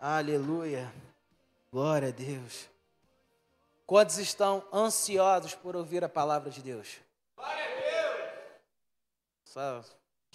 [0.00, 0.92] Aleluia.
[1.72, 2.68] Glória a Deus.
[3.86, 6.96] Quantos estão ansiosos por ouvir a palavra de Deus?
[7.36, 8.40] Glória a Deus.
[9.44, 9.84] Só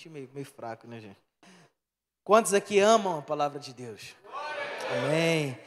[0.09, 1.19] meio, meio fraco, né, gente?
[2.23, 4.15] Quantos aqui amam a palavra de Deus?
[4.89, 5.57] Amém.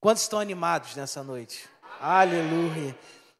[0.00, 1.68] Quantos estão animados nessa noite?
[2.00, 2.96] Aleluia.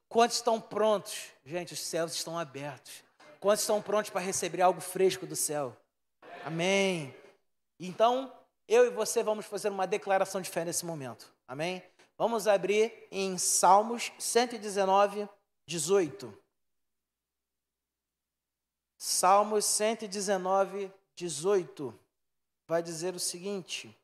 [0.08, 1.28] Quantos estão prontos?
[1.44, 3.04] Gente, os céus estão abertos.
[3.40, 5.76] Quantos estão prontos para receber algo fresco do céu?
[6.44, 7.14] Amém.
[7.78, 8.32] Então,
[8.68, 11.32] eu e você vamos fazer uma declaração de fé nesse momento.
[11.46, 11.82] Amém?
[12.16, 15.28] Vamos abrir em Salmos 119,
[15.66, 16.36] 18.
[18.96, 21.98] Salmos 119, 18.
[22.68, 23.98] Vai dizer o seguinte: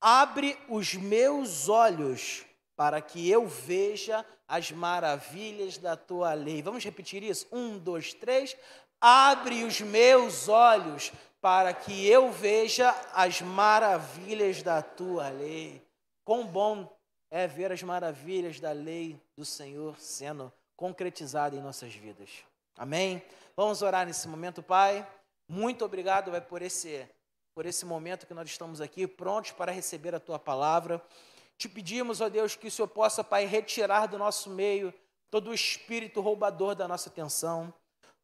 [0.00, 6.62] Abre os meus olhos para que eu veja as maravilhas da tua lei.
[6.62, 7.46] Vamos repetir isso?
[7.50, 8.56] Um, dois, três.
[9.00, 11.12] Abre os meus olhos
[11.46, 15.80] para que eu veja as maravilhas da tua lei.
[16.24, 16.92] Quão bom
[17.30, 22.30] é ver as maravilhas da lei do Senhor sendo concretizada em nossas vidas.
[22.76, 23.22] Amém?
[23.56, 25.06] Vamos orar nesse momento, Pai.
[25.48, 27.08] Muito obrigado vai, por esse
[27.54, 31.00] por esse momento que nós estamos aqui, prontos para receber a tua palavra.
[31.56, 34.92] Te pedimos, ó Deus, que o Senhor possa, Pai, retirar do nosso meio
[35.30, 37.72] todo o espírito roubador da nossa atenção,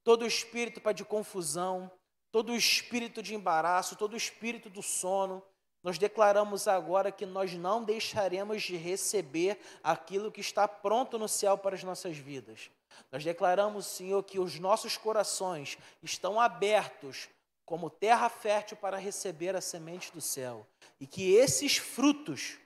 [0.02, 1.88] todo o espírito, Pai, de confusão,
[2.32, 5.42] todo o espírito de embaraço, todo o espírito do sono.
[5.82, 11.58] Nós declaramos agora que nós não deixaremos de receber aquilo que está pronto no céu
[11.58, 12.70] para as nossas vidas.
[13.10, 17.28] Nós declaramos, Senhor, que os nossos corações estão abertos
[17.66, 20.66] como terra fértil para receber a semente do céu.
[21.00, 22.58] E que esses frutos,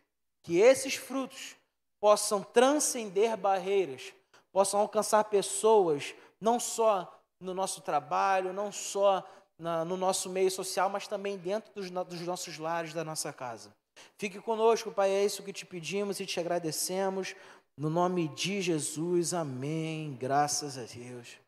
[0.42, 1.56] que esses frutos
[1.98, 4.12] possam transcender barreiras,
[4.53, 9.25] possam alcançar pessoas, não só no nosso trabalho, não só
[9.59, 13.75] na, no nosso meio social, mas também dentro dos, dos nossos lares, da nossa casa.
[14.19, 17.35] Fique conosco, Pai, é isso que te pedimos e te agradecemos.
[17.77, 20.16] No nome de Jesus, amém.
[20.16, 21.39] Graças a Deus.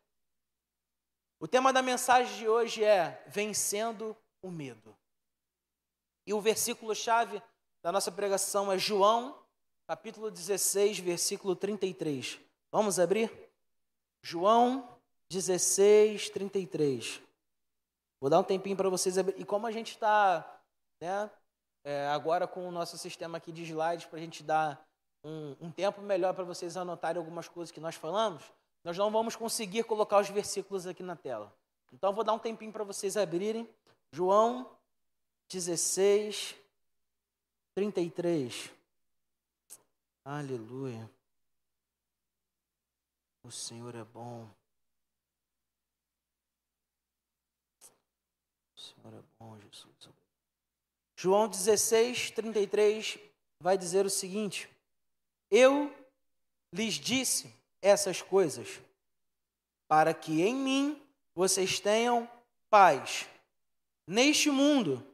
[1.39, 4.95] O tema da mensagem de hoje é Vencendo o Medo.
[6.27, 7.41] E o versículo-chave
[7.81, 9.35] da nossa pregação é João,
[9.87, 12.39] capítulo 16, versículo 33.
[12.71, 13.31] Vamos abrir?
[14.21, 14.87] João
[15.29, 17.21] 16, 33.
[18.19, 19.17] Vou dar um tempinho para vocês.
[19.17, 20.61] E como a gente está
[21.01, 21.29] né,
[21.83, 24.85] é, agora com o nosso sistema aqui de slides, para a gente dar
[25.23, 28.43] um, um tempo melhor para vocês anotarem algumas coisas que nós falamos,
[28.83, 31.53] nós não vamos conseguir colocar os versículos aqui na tela.
[31.91, 33.67] Então, vou dar um tempinho para vocês abrirem.
[34.11, 34.69] João
[35.49, 36.55] 16,
[37.73, 38.71] 33.
[40.23, 41.09] Aleluia.
[43.43, 44.47] O Senhor é bom.
[48.95, 50.09] Senhor é bom, Jesus.
[51.15, 53.19] João 16, 33
[53.59, 54.69] vai dizer o seguinte:
[55.51, 55.93] Eu
[56.71, 58.79] lhes disse essas coisas,
[59.87, 61.01] para que em mim
[61.35, 62.29] vocês tenham
[62.69, 63.27] paz.
[64.07, 65.05] Neste mundo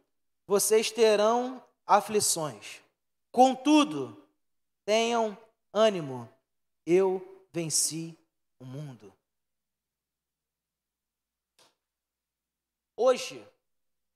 [0.47, 2.81] vocês terão aflições.
[3.31, 4.23] Contudo,
[4.85, 5.37] tenham
[5.73, 6.29] ânimo.
[6.85, 8.17] Eu venci
[8.59, 9.11] o mundo.
[12.95, 13.45] Hoje,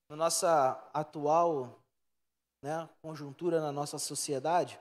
[0.10, 1.80] na nossa atual
[2.64, 4.80] né, conjuntura na nossa sociedade,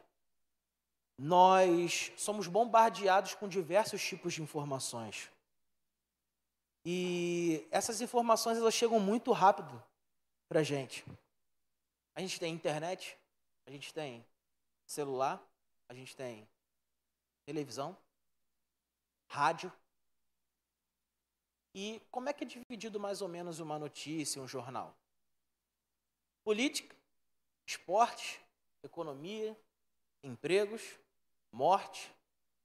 [1.18, 5.30] nós somos bombardeados com diversos tipos de informações.
[6.84, 9.82] E essas informações elas chegam muito rápido
[10.48, 11.04] para a gente.
[12.14, 13.18] A gente tem internet,
[13.66, 14.24] a gente tem
[14.86, 15.42] celular,
[15.88, 16.48] a gente tem
[17.44, 17.96] televisão,
[19.28, 19.70] rádio.
[21.74, 24.96] E como é que é dividido mais ou menos uma notícia, um jornal?
[26.48, 26.96] Política,
[27.66, 28.40] esporte,
[28.82, 29.54] economia,
[30.22, 30.98] empregos,
[31.52, 32.10] morte,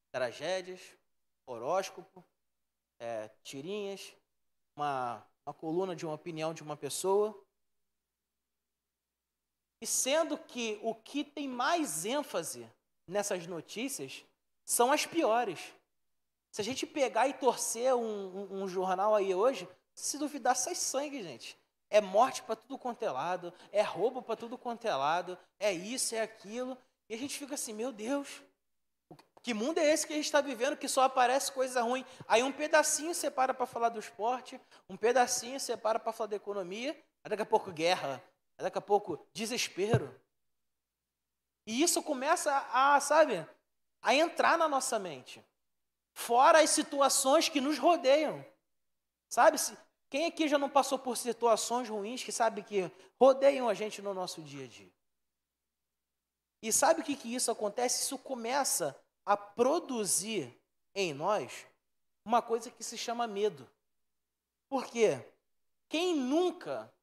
[0.10, 0.80] tragédias,
[1.46, 2.24] horóscopo,
[2.98, 4.16] é, tirinhas,
[4.74, 7.38] uma, uma coluna de uma opinião de uma pessoa.
[9.82, 12.66] E sendo que o que tem mais ênfase
[13.06, 14.24] nessas notícias
[14.63, 15.60] são as piores.
[16.54, 20.74] Se a gente pegar e torcer um, um, um jornal aí hoje, se duvidar, sai
[20.74, 21.62] sangue, gente.
[21.94, 25.72] É morte para tudo quanto é lado, é roubo para tudo quanto é lado, é
[25.72, 26.75] isso, é aquilo.
[27.07, 28.42] E a gente fica assim, meu Deus,
[29.44, 32.04] que mundo é esse que a gente está vivendo que só aparece coisa ruim?
[32.28, 34.60] Aí um pedacinho separa para falar do esporte,
[34.90, 38.24] um pedacinho separa para falar da economia, daqui a pouco guerra,
[38.57, 40.19] daqui a pouco desespero.
[41.68, 43.48] E isso começa a, sabe,
[44.01, 45.45] a entrar na nossa mente.
[46.16, 48.44] Fora as situações que nos rodeiam.
[49.30, 49.57] Sabe?
[50.13, 52.83] Quem aqui já não passou por situações ruins que sabe que
[53.19, 54.94] rodeiam a gente no nosso dia a dia?
[56.62, 58.04] E sabe o que, que isso acontece?
[58.04, 58.95] Isso começa
[59.25, 60.56] a produzir
[60.94, 61.65] em nós
[62.24, 63.68] uma coisa que se chama medo.
[64.69, 65.19] Por quê?
[65.89, 66.94] Quem nunca,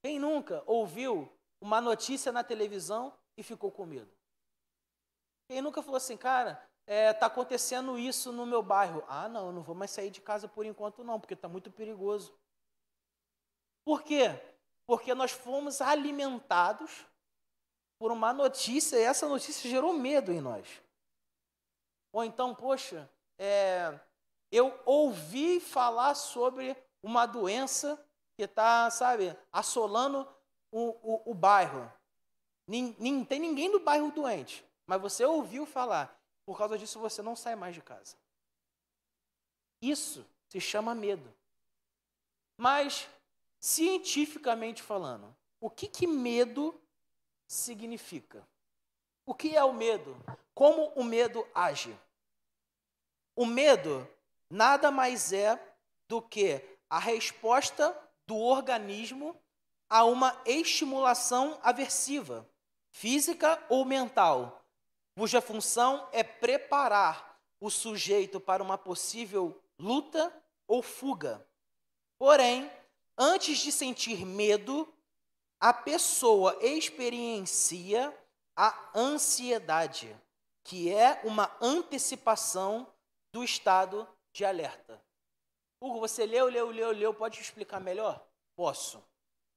[0.00, 4.16] quem nunca ouviu uma notícia na televisão e ficou com medo?
[5.48, 9.02] Quem nunca falou assim, cara, está é, tá acontecendo isso no meu bairro?
[9.08, 11.68] Ah, não, eu não vou mais sair de casa por enquanto não, porque está muito
[11.68, 12.32] perigoso.
[13.84, 14.30] Por quê?
[14.86, 17.06] Porque nós fomos alimentados
[17.98, 20.82] por uma notícia e essa notícia gerou medo em nós.
[22.12, 23.08] Ou então, poxa,
[23.38, 23.98] é,
[24.50, 27.98] eu ouvi falar sobre uma doença
[28.36, 30.28] que está, sabe, assolando
[30.70, 31.90] o, o, o bairro.
[32.66, 36.18] Não tem ninguém do bairro doente, mas você ouviu falar.
[36.44, 38.16] Por causa disso, você não sai mais de casa.
[39.80, 41.32] Isso se chama medo.
[42.56, 43.08] Mas,
[43.62, 46.74] cientificamente falando, o que, que medo
[47.46, 48.44] significa?
[49.24, 50.16] O que é o medo?
[50.52, 51.96] Como o medo age?
[53.36, 54.06] O medo
[54.50, 55.56] nada mais é
[56.08, 56.60] do que
[56.90, 59.40] a resposta do organismo
[59.88, 62.44] a uma estimulação aversiva,
[62.90, 64.66] física ou mental,
[65.16, 70.34] cuja função é preparar o sujeito para uma possível luta
[70.66, 71.46] ou fuga.
[72.18, 72.68] Porém,
[73.22, 74.92] antes de sentir medo,
[75.60, 78.12] a pessoa experiencia
[78.56, 80.14] a ansiedade,
[80.64, 82.92] que é uma antecipação
[83.32, 85.00] do estado de alerta.
[85.80, 88.24] Hugo, você leu, leu, leu, leu, pode explicar melhor?
[88.56, 89.02] Posso.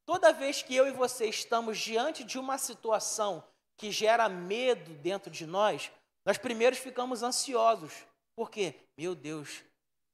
[0.06, 3.44] Toda vez que eu e você estamos diante de uma situação
[3.78, 5.92] que gera medo dentro de nós,
[6.24, 8.06] nós primeiros ficamos ansiosos.
[8.36, 8.76] Por quê?
[8.98, 9.64] Meu Deus,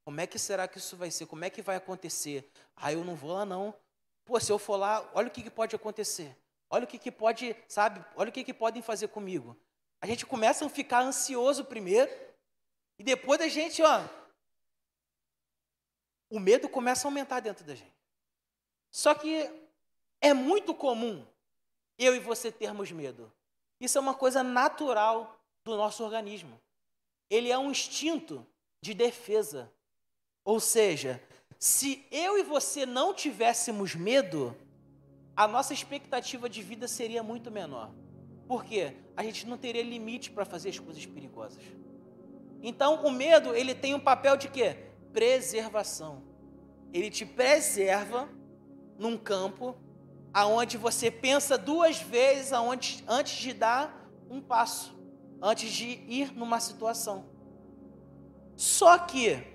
[0.04, 1.26] como é que será que isso vai ser?
[1.26, 2.50] Como é que vai acontecer?
[2.76, 3.74] Ah, eu não vou lá não.
[4.24, 6.36] Pô, se eu for lá, olha o que, que pode acontecer.
[6.68, 8.04] Olha o que, que pode, sabe?
[8.16, 9.56] Olha o que, que podem fazer comigo.
[10.00, 12.10] A gente começa a ficar ansioso primeiro,
[12.98, 14.02] e depois a gente, ó,
[16.30, 17.94] o medo começa a aumentar dentro da gente.
[18.90, 19.50] Só que
[20.20, 21.26] é muito comum
[21.98, 23.32] eu e você termos medo.
[23.80, 26.60] Isso é uma coisa natural do nosso organismo.
[27.28, 28.46] Ele é um instinto
[28.80, 29.72] de defesa.
[30.44, 31.22] Ou seja,
[31.58, 34.56] se eu e você não tivéssemos medo,
[35.36, 37.92] a nossa expectativa de vida seria muito menor.
[38.46, 38.96] Por quê?
[39.16, 41.62] A gente não teria limite para fazer as coisas perigosas.
[42.62, 44.76] Então, o medo, ele tem um papel de quê?
[45.12, 46.22] Preservação.
[46.92, 48.28] Ele te preserva
[48.98, 49.76] num campo
[50.32, 54.96] aonde você pensa duas vezes aonde, antes de dar um passo,
[55.40, 57.26] antes de ir numa situação.
[58.56, 59.51] Só que,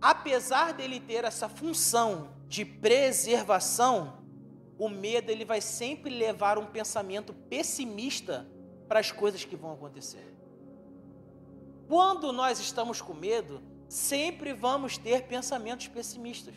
[0.00, 4.24] apesar dele ter essa função de preservação,
[4.78, 8.46] o medo ele vai sempre levar um pensamento pessimista
[8.88, 10.34] para as coisas que vão acontecer.
[11.88, 16.54] Quando nós estamos com medo, sempre vamos ter pensamentos pessimistas.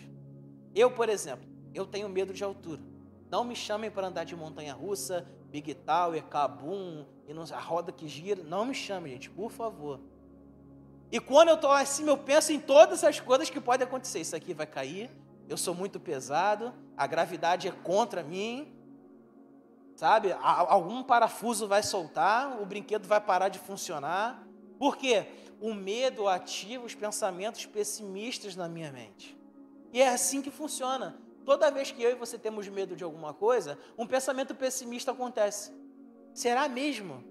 [0.74, 2.82] Eu, por exemplo, eu tenho medo de altura.
[3.30, 7.92] Não me chamem para andar de montanha russa, Big Tower, Kabum, e não, a roda
[7.92, 8.44] que gira.
[8.44, 10.00] Não me chamem, gente, por favor.
[11.12, 14.20] E quando eu estou cima, eu penso em todas as coisas que podem acontecer.
[14.20, 15.10] Isso aqui vai cair,
[15.48, 18.72] eu sou muito pesado, a gravidade é contra mim,
[19.96, 20.36] sabe?
[20.40, 24.48] Algum parafuso vai soltar, o brinquedo vai parar de funcionar.
[24.78, 25.26] Por quê?
[25.60, 29.38] O medo ativa os pensamentos pessimistas na minha mente.
[29.92, 31.18] E é assim que funciona.
[31.44, 35.74] Toda vez que eu e você temos medo de alguma coisa, um pensamento pessimista acontece.
[36.34, 37.24] Será mesmo?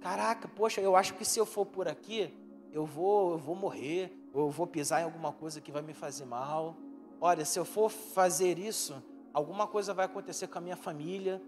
[0.00, 2.32] Caraca, poxa, eu acho que se eu for por aqui,
[2.72, 5.92] eu vou, eu vou morrer, ou eu vou pisar em alguma coisa que vai me
[5.92, 6.76] fazer mal.
[7.20, 9.02] Olha, se eu for fazer isso,
[9.32, 11.40] alguma coisa vai acontecer com a minha família.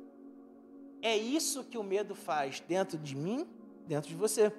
[1.01, 3.47] É isso que o medo faz dentro de mim,
[3.87, 4.53] dentro de você.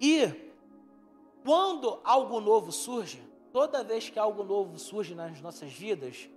[0.00, 0.32] E
[1.44, 6.28] quando algo novo surge, toda vez que algo novo surge nas nossas vidas,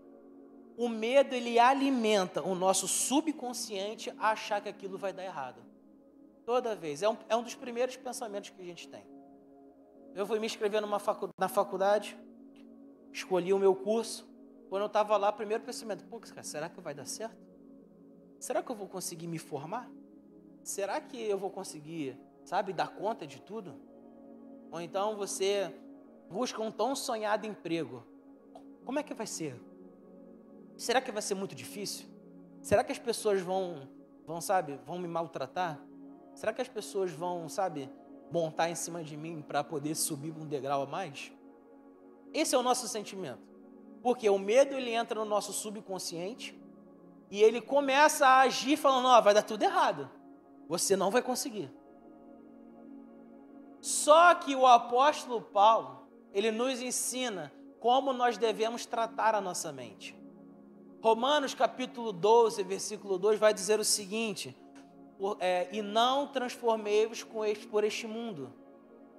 [0.77, 5.70] o medo ele alimenta o nosso subconsciente a achar que aquilo vai dar errado.
[6.51, 7.01] Toda vez.
[7.01, 9.05] É um, é um dos primeiros pensamentos que a gente tem.
[10.13, 12.17] Eu fui me inscrever numa facu na faculdade,
[13.13, 14.29] escolhi o meu curso.
[14.69, 17.37] Quando eu estava lá, primeiro pensamento: Pô, cara, será que vai dar certo?
[18.39, 19.89] Será que eu vou conseguir me formar?
[20.63, 23.75] Será que eu vou conseguir sabe, dar conta de tudo.
[24.71, 25.73] Ou então você
[26.29, 28.05] busca um tão sonhado emprego.
[28.85, 29.55] Como é que vai ser?
[30.77, 32.07] Será que vai ser muito difícil?
[32.61, 33.87] Será que as pessoas vão,
[34.25, 35.79] vão, sabe, vão me maltratar?
[36.33, 37.89] Será que as pessoas vão, sabe,
[38.31, 41.31] montar em cima de mim para poder subir um degrau a mais?
[42.33, 43.41] Esse é o nosso sentimento.
[44.01, 46.59] Porque o medo ele entra no nosso subconsciente
[47.29, 50.09] e ele começa a agir falando: "Ó, oh, vai dar tudo errado.
[50.67, 51.71] Você não vai conseguir".
[53.79, 60.15] Só que o apóstolo Paulo, ele nos ensina como nós devemos tratar a nossa mente.
[61.01, 64.55] Romanos capítulo 12, versículo 2 vai dizer o seguinte:
[65.39, 68.53] é, E não transformei-vos por este mundo,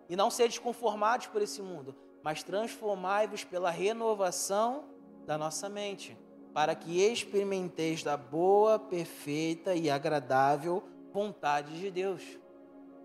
[0.09, 4.85] e não sedes conformados por esse mundo, mas transformai-vos pela renovação
[5.27, 6.17] da nossa mente,
[6.53, 10.83] para que experimenteis da boa, perfeita e agradável
[11.13, 12.23] vontade de Deus.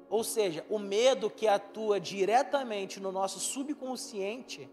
[0.10, 4.70] Ou seja, o medo que atua diretamente no nosso subconsciente,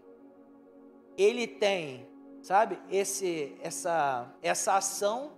[1.17, 2.07] ele tem,
[2.41, 5.33] sabe, esse, essa, essa ação,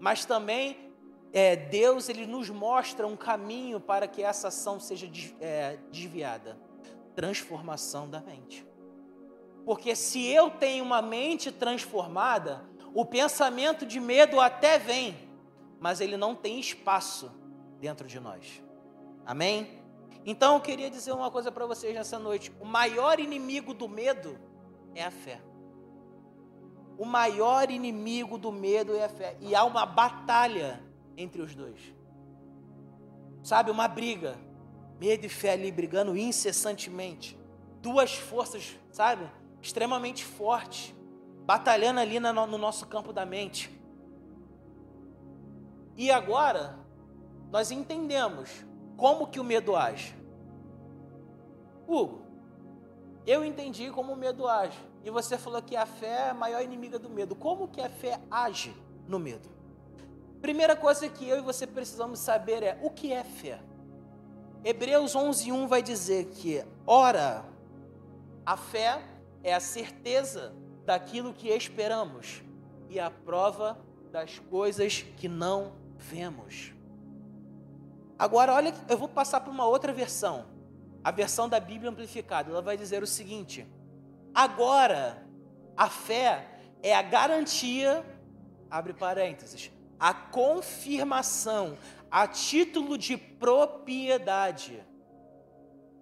[0.00, 0.87] mas também
[1.32, 5.08] é, Deus ele nos mostra um caminho para que essa ação seja
[5.40, 6.58] é, desviada
[7.18, 8.64] transformação da mente.
[9.64, 15.18] Porque se eu tenho uma mente transformada, o pensamento de medo até vem,
[15.80, 17.28] mas ele não tem espaço
[17.80, 18.62] dentro de nós.
[19.26, 19.82] Amém?
[20.24, 24.38] Então eu queria dizer uma coisa para vocês nessa noite: o maior inimigo do medo
[24.94, 25.40] é a fé.
[26.96, 29.36] O maior inimigo do medo é a fé.
[29.40, 30.80] E há uma batalha
[31.18, 31.78] entre os dois.
[33.42, 34.38] Sabe, uma briga.
[35.00, 37.38] Medo e fé ali brigando incessantemente.
[37.82, 39.28] Duas forças, sabe?
[39.60, 40.94] Extremamente fortes.
[41.44, 43.70] Batalhando ali no nosso campo da mente.
[45.96, 46.78] E agora,
[47.50, 48.64] nós entendemos
[48.96, 50.14] como que o medo age?
[51.86, 52.22] Hugo,
[53.26, 54.78] eu entendi como o medo age.
[55.04, 57.34] E você falou que a fé é a maior inimiga do medo.
[57.34, 58.74] Como que a fé age
[59.06, 59.57] no medo?
[60.40, 63.60] Primeira coisa que eu e você precisamos saber é o que é fé.
[64.64, 67.44] Hebreus 11:1 vai dizer que, ora,
[68.44, 69.02] a fé
[69.42, 70.54] é a certeza
[70.84, 72.42] daquilo que esperamos
[72.88, 73.78] e a prova
[74.10, 76.72] das coisas que não vemos.
[78.18, 80.46] Agora, olha, eu vou passar para uma outra versão,
[81.04, 82.50] a versão da Bíblia amplificada.
[82.50, 83.66] Ela vai dizer o seguinte:
[84.34, 85.24] agora,
[85.76, 86.48] a fé
[86.82, 88.04] é a garantia,
[88.70, 91.76] abre parênteses, a confirmação,
[92.10, 94.84] a título de propriedade,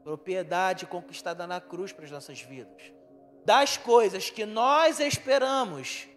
[0.05, 2.93] propriedade conquistada na cruz para as nossas vidas,
[3.45, 6.09] das coisas que nós esperamos,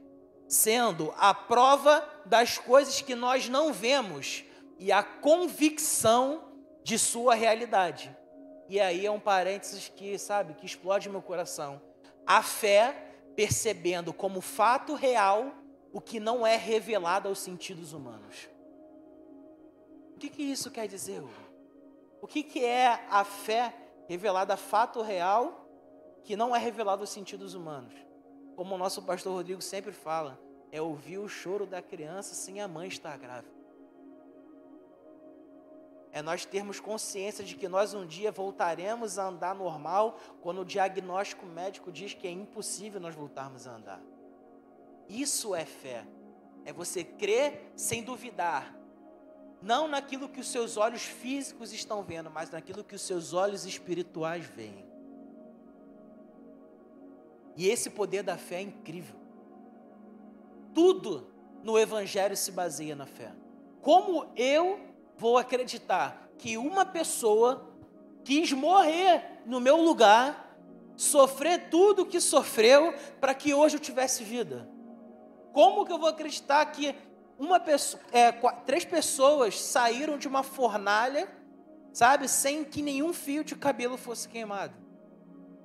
[0.48, 4.44] sendo a prova das coisas que nós não vemos
[4.78, 6.44] e a convicção
[6.84, 8.16] de sua realidade.
[8.68, 11.82] E aí é um parênteses que, sabe, que explode meu coração.
[12.26, 12.96] A fé
[13.36, 15.54] percebendo como fato real
[15.92, 18.50] o que não é revelado aos sentidos humanos.
[20.16, 21.50] O que, que isso quer dizer, Hugo?
[22.22, 23.74] O que, que é a fé
[24.08, 25.66] revelada a fato real
[26.24, 27.94] que não é revelado aos sentidos humanos?
[28.56, 30.40] Como o nosso pastor Rodrigo sempre fala,
[30.72, 33.60] é ouvir o choro da criança sem a mãe estar grávida
[36.12, 40.66] é nós termos consciência de que nós um dia voltaremos a andar normal quando o
[40.66, 44.02] diagnóstico médico diz que é impossível nós voltarmos a andar.
[45.10, 46.06] Isso é fé.
[46.64, 48.76] É você crer sem duvidar.
[49.62, 53.66] Não naquilo que os seus olhos físicos estão vendo, mas naquilo que os seus olhos
[53.66, 54.86] espirituais veem.
[57.58, 59.16] E esse poder da fé é incrível.
[60.74, 61.28] Tudo
[61.64, 63.34] no Evangelho se baseia na fé.
[63.82, 64.80] Como eu
[65.18, 67.70] vou acreditar que uma pessoa
[68.24, 70.56] quis morrer no meu lugar,
[70.96, 74.70] sofrer tudo o que sofreu para que hoje eu tivesse vida?
[75.54, 76.96] Como que eu vou acreditar que
[77.38, 78.32] uma pessoa, é,
[78.66, 81.28] três pessoas saíram de uma fornalha,
[81.94, 84.74] sabe, sem que nenhum fio de cabelo fosse queimado?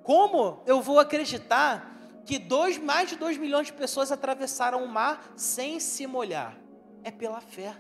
[0.03, 1.93] Como eu vou acreditar
[2.25, 6.57] que dois, mais de dois milhões de pessoas atravessaram o mar sem se molhar?
[7.03, 7.77] É pela fé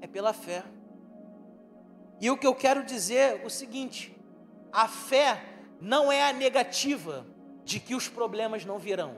[0.00, 0.64] é pela fé.
[2.20, 4.16] E o que eu quero dizer é o seguinte:
[4.72, 5.42] a fé
[5.80, 7.26] não é a negativa
[7.64, 9.16] de que os problemas não virão,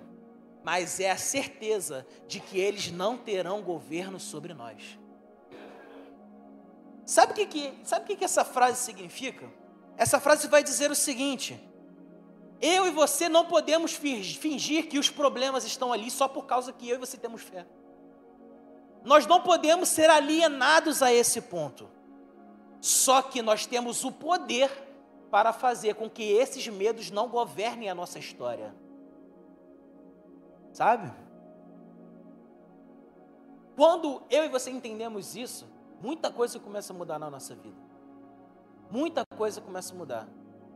[0.65, 4.99] mas é a certeza de que eles não terão governo sobre nós.
[7.05, 9.51] Sabe o que, que, sabe o que, que essa frase significa?
[9.97, 11.61] Essa frase vai dizer o seguinte:
[12.61, 16.89] eu e você não podemos fingir que os problemas estão ali só por causa que
[16.89, 17.67] eu e você temos fé.
[19.05, 21.91] Nós não podemos ser alienados a esse ponto.
[22.81, 24.71] Só que nós temos o poder
[25.31, 28.75] para fazer com que esses medos não governem a nossa história.
[30.73, 31.13] Sabe?
[33.77, 35.67] Quando eu e você entendemos isso,
[36.01, 37.77] muita coisa começa a mudar na nossa vida.
[38.91, 40.29] Muita coisa começa a mudar.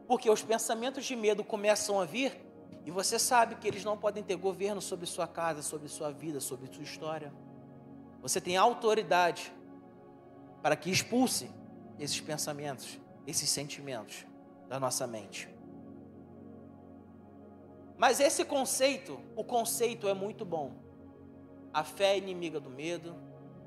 [0.07, 2.47] Porque os pensamentos de medo começam a vir
[2.87, 6.39] E você sabe que eles não podem ter governo sobre sua casa, sobre sua vida,
[6.39, 7.35] sobre sua história.
[8.23, 9.53] Você tem autoridade
[10.63, 11.51] para que expulse
[11.99, 14.25] esses pensamentos, esses sentimentos
[14.69, 15.56] da nossa mente.
[17.97, 20.73] Mas esse conceito, o conceito é muito bom.
[21.73, 23.15] A fé é inimiga do medo,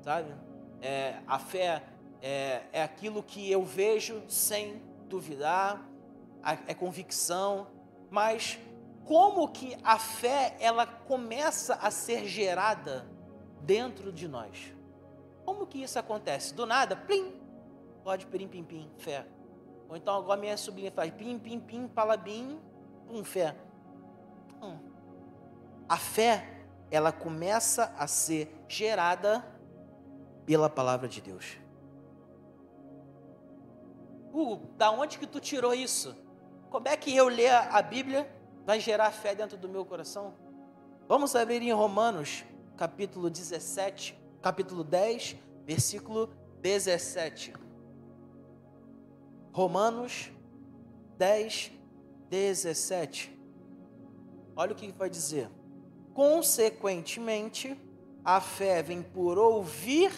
[0.02, 0.32] sabe?
[0.80, 1.82] É, a fé
[2.22, 5.84] é, é aquilo que eu vejo sem duvidar,
[6.66, 7.66] é convicção,
[8.08, 8.58] mas
[9.04, 13.06] como que a fé ela começa a ser gerada
[13.60, 14.72] dentro de nós?
[15.44, 16.54] Como que isso acontece?
[16.54, 17.34] Do nada, plim,
[18.04, 19.26] pode pirim pim pim, fé.
[19.88, 22.58] Ou então agora minha sobrinha faz pim pim pim, palabim,
[23.08, 23.56] um fé.
[25.90, 26.46] A fé
[26.88, 29.44] ela começa a ser gerada
[30.46, 31.58] pela palavra de Deus.
[34.32, 36.16] Hugo, da onde que tu tirou isso?
[36.70, 38.32] Como é que eu ler a Bíblia
[38.64, 40.32] vai gerar fé dentro do meu coração?
[41.08, 42.44] Vamos abrir em Romanos,
[42.76, 46.28] capítulo 17, capítulo 10, versículo
[46.62, 47.52] 17.
[49.52, 50.30] Romanos
[51.18, 51.72] 10,
[52.28, 53.36] 17.
[54.54, 55.50] Olha o que vai dizer.
[56.20, 57.74] Consequentemente,
[58.22, 60.12] a fé vem por ouvir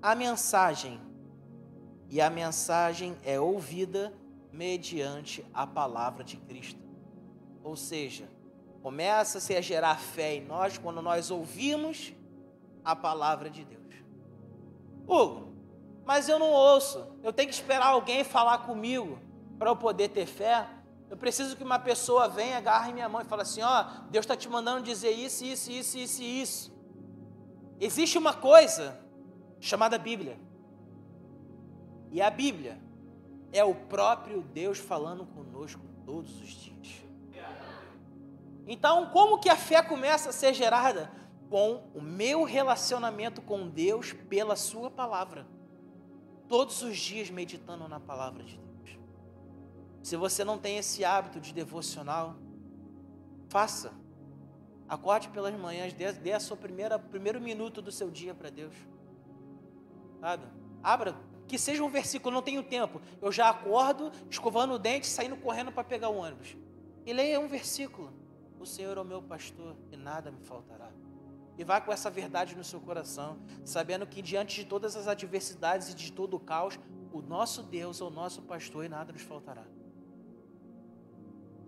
[0.00, 1.00] a mensagem,
[2.08, 4.14] e a mensagem é ouvida
[4.52, 6.80] mediante a palavra de Cristo.
[7.64, 8.30] Ou seja,
[8.84, 12.12] começa-se a gerar fé em nós quando nós ouvimos
[12.84, 13.96] a palavra de Deus.
[15.08, 15.52] Hugo,
[16.04, 17.04] mas eu não ouço.
[17.20, 19.18] Eu tenho que esperar alguém falar comigo
[19.58, 20.68] para eu poder ter fé.
[21.10, 24.24] Eu preciso que uma pessoa venha, agarre minha mão e fale assim: ó, oh, Deus
[24.24, 26.78] está te mandando dizer isso, isso, isso, isso isso.
[27.80, 28.98] Existe uma coisa
[29.60, 30.38] chamada Bíblia.
[32.10, 32.78] E a Bíblia
[33.52, 37.02] é o próprio Deus falando conosco todos os dias.
[38.66, 41.10] Então, como que a fé começa a ser gerada?
[41.48, 45.46] Com o meu relacionamento com Deus pela Sua palavra.
[46.46, 48.67] Todos os dias meditando na palavra de Deus.
[50.02, 52.36] Se você não tem esse hábito de devocional,
[53.48, 53.92] faça.
[54.88, 58.74] Acorde pelas manhãs, dê, dê a sua primeira primeiro minuto do seu dia para Deus.
[60.20, 60.46] Sabe?
[60.82, 61.14] Abra
[61.48, 63.00] que seja um versículo, não tenho tempo.
[63.20, 66.56] Eu já acordo, escovando o dente, saindo correndo para pegar o ônibus.
[67.06, 68.12] E leia um versículo.
[68.60, 70.90] O Senhor é o meu pastor e nada me faltará.
[71.56, 75.90] E vá com essa verdade no seu coração, sabendo que diante de todas as adversidades
[75.90, 76.78] e de todo o caos,
[77.12, 79.64] o nosso Deus é o nosso pastor e nada nos faltará.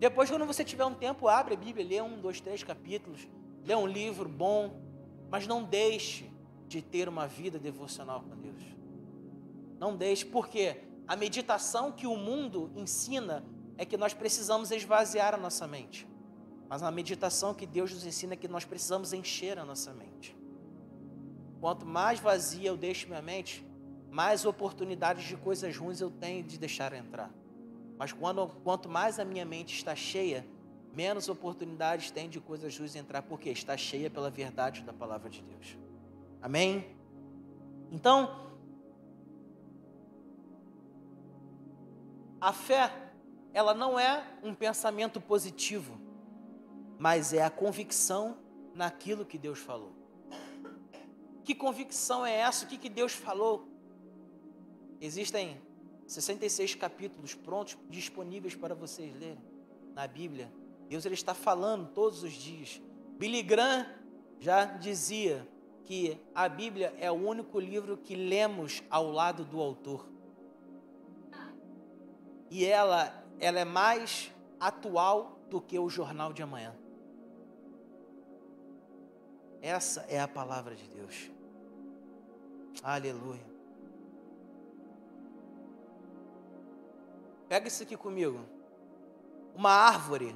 [0.01, 3.27] Depois, quando você tiver um tempo, abre a Bíblia, lê um, dois, três capítulos,
[3.63, 4.81] lê um livro bom,
[5.29, 6.27] mas não deixe
[6.67, 8.63] de ter uma vida devocional com Deus.
[9.77, 13.45] Não deixe, porque a meditação que o mundo ensina
[13.77, 16.07] é que nós precisamos esvaziar a nossa mente.
[16.67, 20.35] Mas a meditação que Deus nos ensina é que nós precisamos encher a nossa mente.
[21.59, 23.63] Quanto mais vazia eu deixo minha mente,
[24.09, 27.31] mais oportunidades de coisas ruins eu tenho de deixar entrar.
[28.01, 30.43] Mas quando, quanto mais a minha mente está cheia,
[30.91, 35.43] menos oportunidades tem de coisas ruins entrar, porque está cheia pela verdade da palavra de
[35.43, 35.77] Deus.
[36.41, 36.95] Amém?
[37.91, 38.49] Então,
[42.39, 42.91] A fé,
[43.53, 46.01] ela não é um pensamento positivo,
[46.97, 48.35] mas é a convicção
[48.73, 49.93] naquilo que Deus falou.
[51.43, 52.65] Que convicção é essa?
[52.65, 53.67] O que, que Deus falou?
[54.99, 55.61] Existem
[56.11, 59.37] 66 capítulos prontos, disponíveis para vocês lerem
[59.93, 60.51] na Bíblia.
[60.89, 62.81] Deus ele está falando todos os dias.
[63.17, 63.85] Billy Graham
[64.39, 65.47] já dizia
[65.85, 70.11] que a Bíblia é o único livro que lemos ao lado do autor
[72.51, 76.75] e ela, ela é mais atual do que o jornal de amanhã.
[79.61, 81.31] Essa é a palavra de Deus.
[82.83, 83.50] Aleluia.
[87.51, 88.45] Pega isso aqui comigo.
[89.53, 90.33] Uma árvore,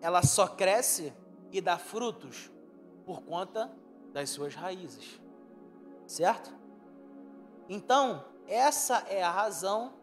[0.00, 1.12] ela só cresce
[1.50, 2.52] e dá frutos
[3.04, 3.68] por conta
[4.12, 5.20] das suas raízes.
[6.06, 6.54] Certo?
[7.68, 9.94] Então, essa é a razão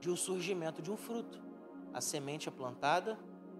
[0.00, 1.40] de um surgimento de um fruto.
[1.94, 3.16] A semente é plantada,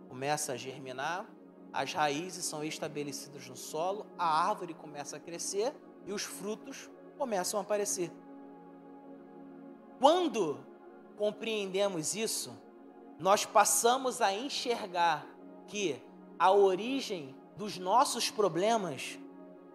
[0.08, 1.24] começa a germinar,
[1.72, 5.72] as raízes são estabelecidas no solo, a árvore começa a crescer
[6.04, 8.10] e os frutos começam a aparecer.
[10.00, 10.66] Quando
[11.18, 12.56] compreendemos isso,
[13.18, 15.26] nós passamos a enxergar
[15.66, 16.00] que
[16.38, 19.18] a origem dos nossos problemas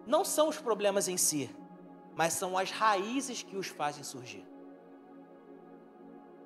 [0.06, 1.54] não são os problemas em si,
[2.16, 4.46] mas são as raízes que os fazem surgir.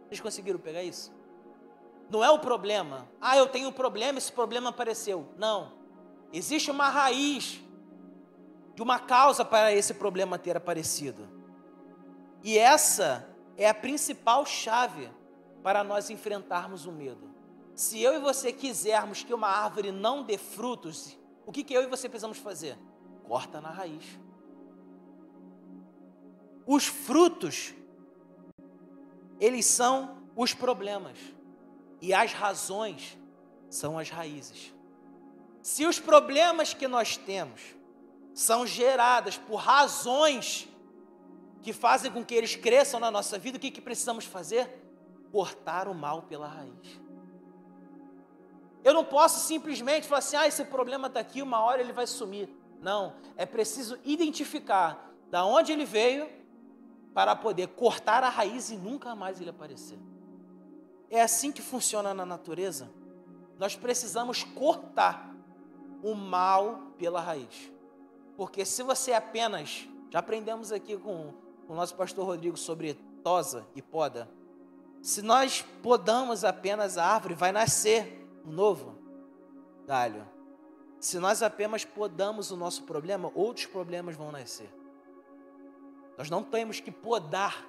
[0.09, 1.17] Vocês conseguiram pegar isso?
[2.11, 3.09] não é o problema.
[3.21, 5.29] Ah, eu tenho um problema, esse problema apareceu.
[5.37, 5.73] Não.
[6.33, 7.61] Existe uma raiz
[8.75, 11.29] de uma causa para esse problema ter aparecido.
[12.43, 13.29] E essa
[13.59, 15.11] é a principal chave
[15.65, 17.29] para nós enfrentarmos o medo.
[17.75, 21.83] Se eu e você quisermos que uma árvore não dê frutos, o que, que eu
[21.83, 22.79] e você precisamos fazer?
[23.27, 24.05] Corta na raiz.
[26.65, 27.75] Os frutos,
[29.41, 31.19] eles são os problemas.
[32.01, 33.19] E as razões
[33.69, 34.73] são as raízes.
[35.61, 37.61] Se os problemas que nós temos
[38.33, 40.68] são gerados por razões
[41.63, 44.69] que fazem com que eles cresçam na nossa vida, o que, que precisamos fazer?
[45.33, 47.01] Cortar o mal pela raiz.
[48.85, 52.07] Eu não posso simplesmente falar assim, ah, esse problema está aqui, uma hora ele vai
[52.07, 52.49] sumir.
[52.81, 56.29] Não, é preciso identificar da onde ele veio
[57.13, 59.99] para poder cortar a raiz e nunca mais ele aparecer.
[61.11, 62.89] É assim que funciona na natureza.
[63.59, 65.35] Nós precisamos cortar
[66.03, 67.73] o mal pela raiz.
[68.37, 71.35] Porque se você apenas, já aprendemos aqui com,
[71.69, 74.29] o nosso pastor Rodrigo sobre tosa e poda.
[75.03, 78.97] Se nós podamos apenas a árvore, vai nascer um novo
[79.87, 80.27] galho.
[80.99, 84.69] Se nós apenas podamos o nosso problema, outros problemas vão nascer.
[86.17, 87.65] Nós não temos que podar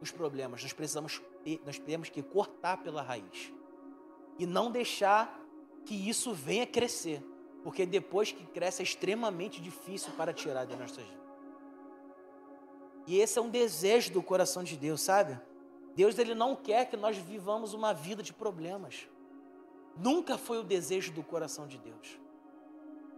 [0.00, 1.20] os problemas, nós precisamos
[1.64, 3.52] nós temos que cortar pela raiz
[4.38, 5.40] e não deixar
[5.84, 7.22] que isso venha crescer,
[7.62, 11.21] porque depois que cresce é extremamente difícil para tirar de nossas vidas.
[13.06, 15.40] E esse é um desejo do coração de Deus, sabe?
[15.94, 19.08] Deus ele não quer que nós vivamos uma vida de problemas.
[19.96, 22.18] Nunca foi o desejo do coração de Deus.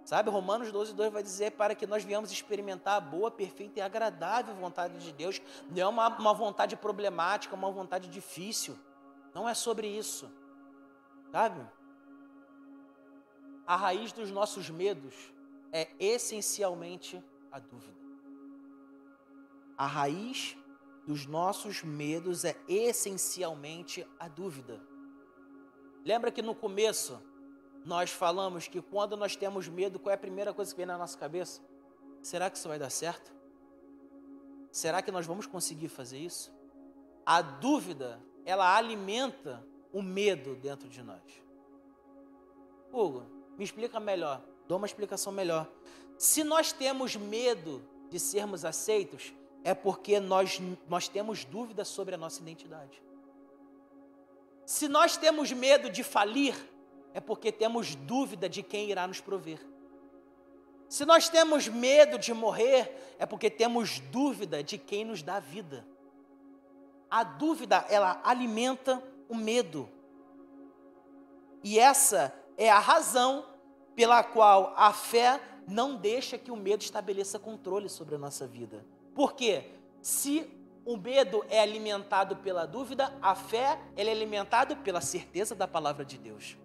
[0.05, 3.83] Sabe, Romanos 12, 2 vai dizer para que nós venhamos experimentar a boa, perfeita e
[3.83, 5.41] agradável vontade de Deus.
[5.71, 8.79] Não é uma, uma vontade problemática, uma vontade difícil.
[9.33, 10.31] Não é sobre isso.
[11.33, 11.67] Sabe?
[13.67, 15.15] A raiz dos nossos medos
[15.73, 18.04] é essencialmente a dúvida.
[19.77, 20.57] A raiz
[21.07, 24.81] dos nossos medos é essencialmente a dúvida.
[26.05, 27.21] Lembra que no começo
[27.85, 30.97] nós falamos que quando nós temos medo, qual é a primeira coisa que vem na
[30.97, 31.61] nossa cabeça?
[32.23, 33.33] Será que isso vai dar certo?
[34.71, 36.53] Será que nós vamos conseguir fazer isso?
[37.25, 41.23] A dúvida, ela alimenta o medo dentro de nós.
[42.93, 45.71] Hugo, me explica melhor, dou uma explicação melhor.
[46.19, 49.35] Se nós temos medo de sermos aceitos,
[49.65, 53.03] é porque nós, nós temos dúvidas sobre a nossa identidade.
[54.67, 56.55] Se nós temos medo de falir,
[57.15, 59.59] é porque temos dúvida de quem irá nos prover.
[60.89, 65.87] Se nós temos medo de morrer, é porque temos dúvida de quem nos dá vida.
[67.11, 69.89] A dúvida, ela alimenta o medo.
[71.63, 73.47] E essa é a razão
[73.97, 78.85] pela qual a fé não deixa que o medo estabeleça controle sobre a nossa vida.
[79.15, 79.65] Por quê?
[80.03, 80.47] Se
[80.85, 86.19] o medo é alimentado pela dúvida, a fé é alimentada pela certeza da palavra de
[86.19, 86.59] Deus.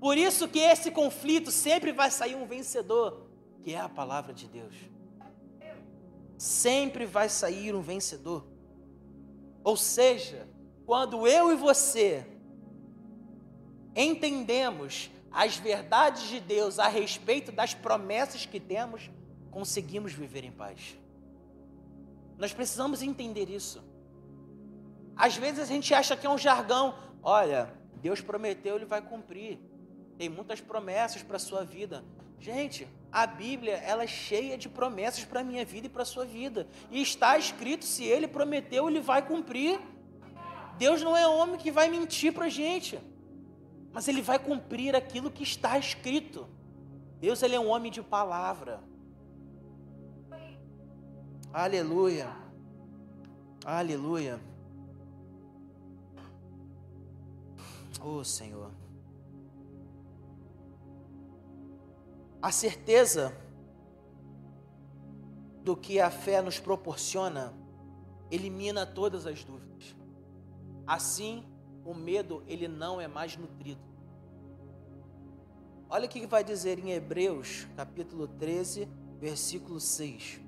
[0.00, 3.26] Por isso que esse conflito sempre vai sair um vencedor,
[3.62, 4.74] que é a palavra de Deus.
[6.36, 8.44] Sempre vai sair um vencedor.
[9.62, 10.48] Ou seja,
[10.84, 12.26] quando eu e você
[13.94, 19.08] entendemos as verdades de Deus a respeito das promessas que temos,
[19.52, 20.98] conseguimos viver em paz.
[22.36, 23.80] Nós precisamos entender isso.
[25.14, 26.98] Às vezes a gente acha que é um jargão.
[27.22, 29.60] Olha, Deus prometeu, Ele vai cumprir
[30.22, 32.04] tem muitas promessas para a sua vida.
[32.38, 36.06] Gente, a Bíblia ela é cheia de promessas para a minha vida e para a
[36.06, 36.68] sua vida.
[36.92, 39.80] E está escrito: se ele prometeu, ele vai cumprir.
[40.78, 43.00] Deus não é homem que vai mentir para a gente,
[43.92, 46.48] mas ele vai cumprir aquilo que está escrito.
[47.20, 48.80] Deus ele é um homem de palavra.
[51.52, 52.34] Aleluia.
[53.62, 54.40] Aleluia.
[58.02, 58.70] Oh Senhor.
[62.40, 63.36] A certeza
[65.62, 67.54] do que a fé nos proporciona
[68.30, 69.94] elimina todas as dúvidas.
[70.86, 71.44] Assim,
[71.84, 73.80] o medo ele não é mais nutrido.
[75.88, 78.88] Olha o que vai dizer em Hebreus, capítulo 13,
[79.20, 80.41] versículo 6.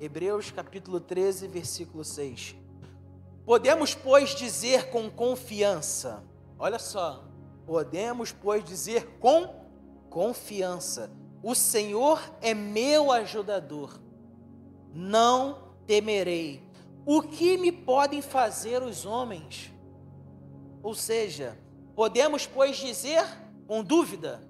[0.00, 2.54] Hebreus, capítulo 13, versículo 6.
[3.44, 6.22] Podemos, pois, dizer com confiança,
[6.56, 7.24] olha só,
[7.66, 9.66] podemos, pois, dizer com
[10.08, 11.10] confiança.
[11.42, 13.98] O Senhor é meu ajudador.
[14.94, 16.62] Não temerei.
[17.04, 19.72] O que me podem fazer os homens?
[20.80, 21.58] Ou seja,
[21.96, 23.24] podemos, pois, dizer
[23.66, 24.40] com dúvida?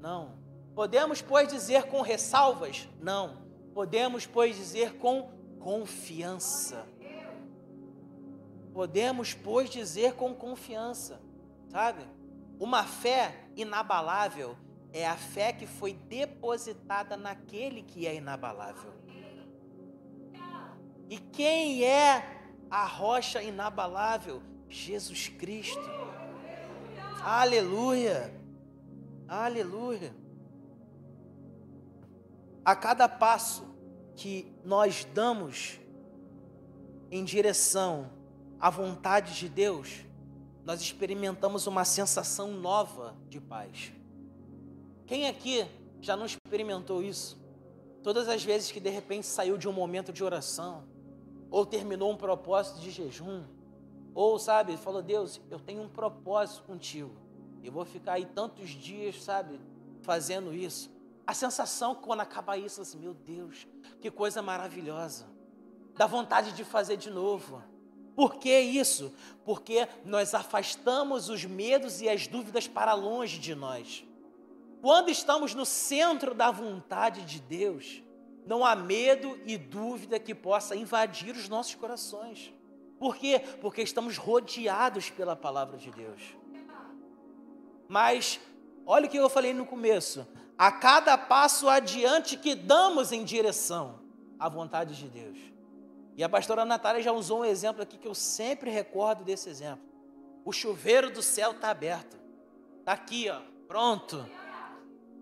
[0.00, 0.38] Não.
[0.74, 2.88] Podemos, pois, dizer com ressalvas?
[3.02, 3.47] Não.
[3.74, 6.86] Podemos, pois, dizer com confiança.
[8.72, 11.20] Podemos, pois, dizer com confiança,
[11.68, 12.02] sabe?
[12.58, 14.56] Uma fé inabalável
[14.92, 18.92] é a fé que foi depositada naquele que é inabalável.
[21.10, 24.42] E quem é a rocha inabalável?
[24.68, 25.80] Jesus Cristo.
[27.22, 28.34] Aleluia.
[29.26, 30.14] Aleluia.
[32.64, 33.64] A cada passo
[34.14, 35.80] que nós damos
[37.10, 38.10] em direção
[38.60, 40.04] à vontade de Deus,
[40.64, 43.92] nós experimentamos uma sensação nova de paz.
[45.06, 45.66] Quem aqui
[46.00, 47.38] já não experimentou isso?
[48.02, 50.84] Todas as vezes que de repente saiu de um momento de oração,
[51.50, 53.44] ou terminou um propósito de jejum,
[54.14, 57.16] ou sabe, falou: Deus, eu tenho um propósito contigo,
[57.62, 59.58] eu vou ficar aí tantos dias, sabe,
[60.02, 60.90] fazendo isso.
[61.28, 63.66] A sensação quando acaba isso, assim, meu Deus,
[64.00, 65.26] que coisa maravilhosa,
[65.94, 67.62] dá vontade de fazer de novo.
[68.16, 69.14] Por que isso?
[69.44, 74.06] Porque nós afastamos os medos e as dúvidas para longe de nós.
[74.80, 78.02] Quando estamos no centro da vontade de Deus,
[78.46, 82.54] não há medo e dúvida que possa invadir os nossos corações.
[82.98, 83.38] Por quê?
[83.60, 86.22] Porque estamos rodeados pela palavra de Deus.
[87.86, 88.40] Mas,
[88.86, 90.26] olha o que eu falei no começo:
[90.58, 94.00] a cada passo adiante que damos em direção
[94.40, 95.38] à vontade de Deus.
[96.16, 99.86] E a pastora Natália já usou um exemplo aqui que eu sempre recordo desse exemplo.
[100.44, 102.18] O chuveiro do céu está aberto.
[102.80, 104.28] Está aqui, ó, pronto.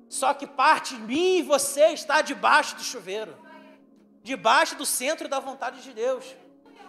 [0.08, 3.36] Só que parte de mim e você está debaixo do chuveiro,
[4.22, 6.24] debaixo do centro da vontade de Deus.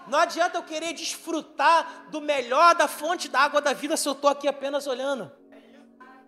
[0.08, 4.14] Não adianta eu querer desfrutar do melhor da fonte da água da vida se eu
[4.14, 5.30] estou aqui apenas olhando.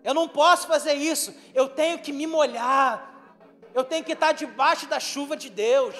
[0.02, 1.34] Eu não posso fazer isso.
[1.54, 3.08] Eu tenho que me molhar.
[3.74, 5.94] Eu tenho que estar debaixo da chuva de Deus.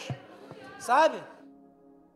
[0.78, 1.22] Sabe?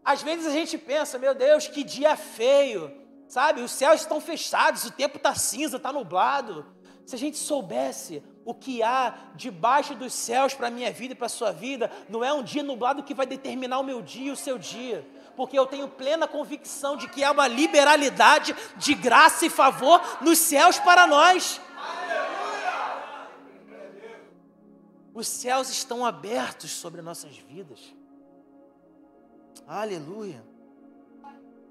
[0.05, 2.92] Às vezes a gente pensa, meu Deus, que dia feio.
[3.29, 3.62] Sabe?
[3.62, 6.66] Os céus estão fechados, o tempo está cinza, está nublado.
[7.07, 11.16] Se a gente soubesse o que há debaixo dos céus para a minha vida e
[11.16, 14.29] para a sua vida, não é um dia nublado que vai determinar o meu dia
[14.29, 15.07] e o seu dia.
[15.37, 20.38] Porque eu tenho plena convicção de que há uma liberalidade de graça e favor nos
[20.38, 21.61] céus para nós.
[25.14, 27.94] Os céus estão abertos sobre nossas vidas.
[29.64, 30.44] Aleluia.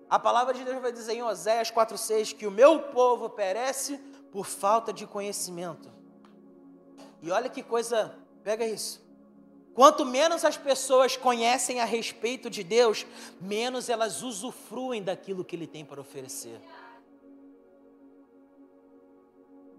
[0.09, 3.97] A palavra de Deus vai dizer em Oséias 4,6 que o meu povo perece
[4.31, 5.91] por falta de conhecimento.
[7.21, 9.03] E olha que coisa, pega isso.
[9.73, 13.05] Quanto menos as pessoas conhecem a respeito de Deus,
[13.41, 16.61] menos elas usufruem daquilo que Ele tem para oferecer.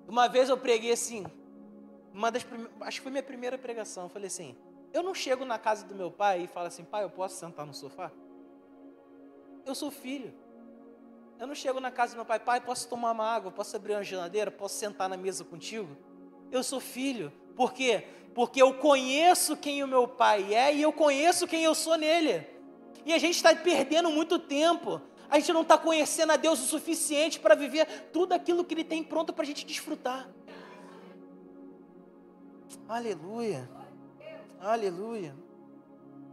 [0.06, 1.24] Uma vez eu preguei assim,
[2.14, 2.46] uma das
[2.80, 4.04] acho que foi minha primeira pregação.
[4.04, 4.56] Eu falei assim:
[4.94, 7.66] eu não chego na casa do meu pai e falo assim, pai, eu posso sentar
[7.66, 8.12] no sofá?
[9.66, 10.32] Eu sou filho.
[11.40, 13.94] Eu não chego na casa do meu pai, pai, posso tomar uma água, posso abrir
[13.94, 15.96] uma geladeira, posso sentar na mesa contigo?
[16.52, 17.32] Eu sou filho.
[17.56, 18.04] Por quê?
[18.36, 22.46] Porque eu conheço quem o meu pai é e eu conheço quem eu sou nele.
[23.04, 25.00] E a gente está perdendo muito tempo.
[25.28, 28.84] A gente não está conhecendo a Deus o suficiente para viver tudo aquilo que Ele
[28.84, 30.28] tem pronto para a gente desfrutar.
[32.88, 33.68] Aleluia.
[34.60, 35.34] Aleluia.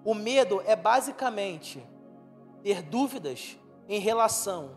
[0.04, 1.86] O medo é basicamente
[2.64, 4.72] ter dúvidas em relação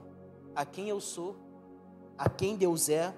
[0.55, 1.37] a quem eu sou,
[2.17, 3.15] a quem Deus é,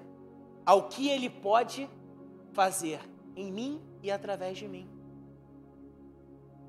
[0.65, 1.89] ao que Ele pode
[2.53, 2.99] fazer
[3.35, 4.89] em mim e através de mim.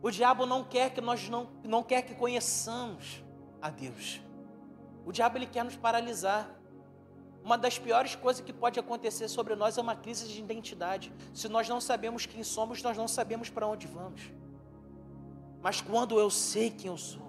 [0.03, 3.25] O diabo não quer que nós não, não quer que conheçamos
[3.61, 4.21] a Deus.
[5.05, 6.55] O diabo ele quer nos paralisar.
[7.49, 11.11] Uma das piores coisas que pode acontecer sobre nós é uma crise de identidade.
[11.33, 14.21] Se nós não sabemos quem somos, nós não sabemos para onde vamos.
[15.63, 17.28] Mas quando eu sei quem eu sou,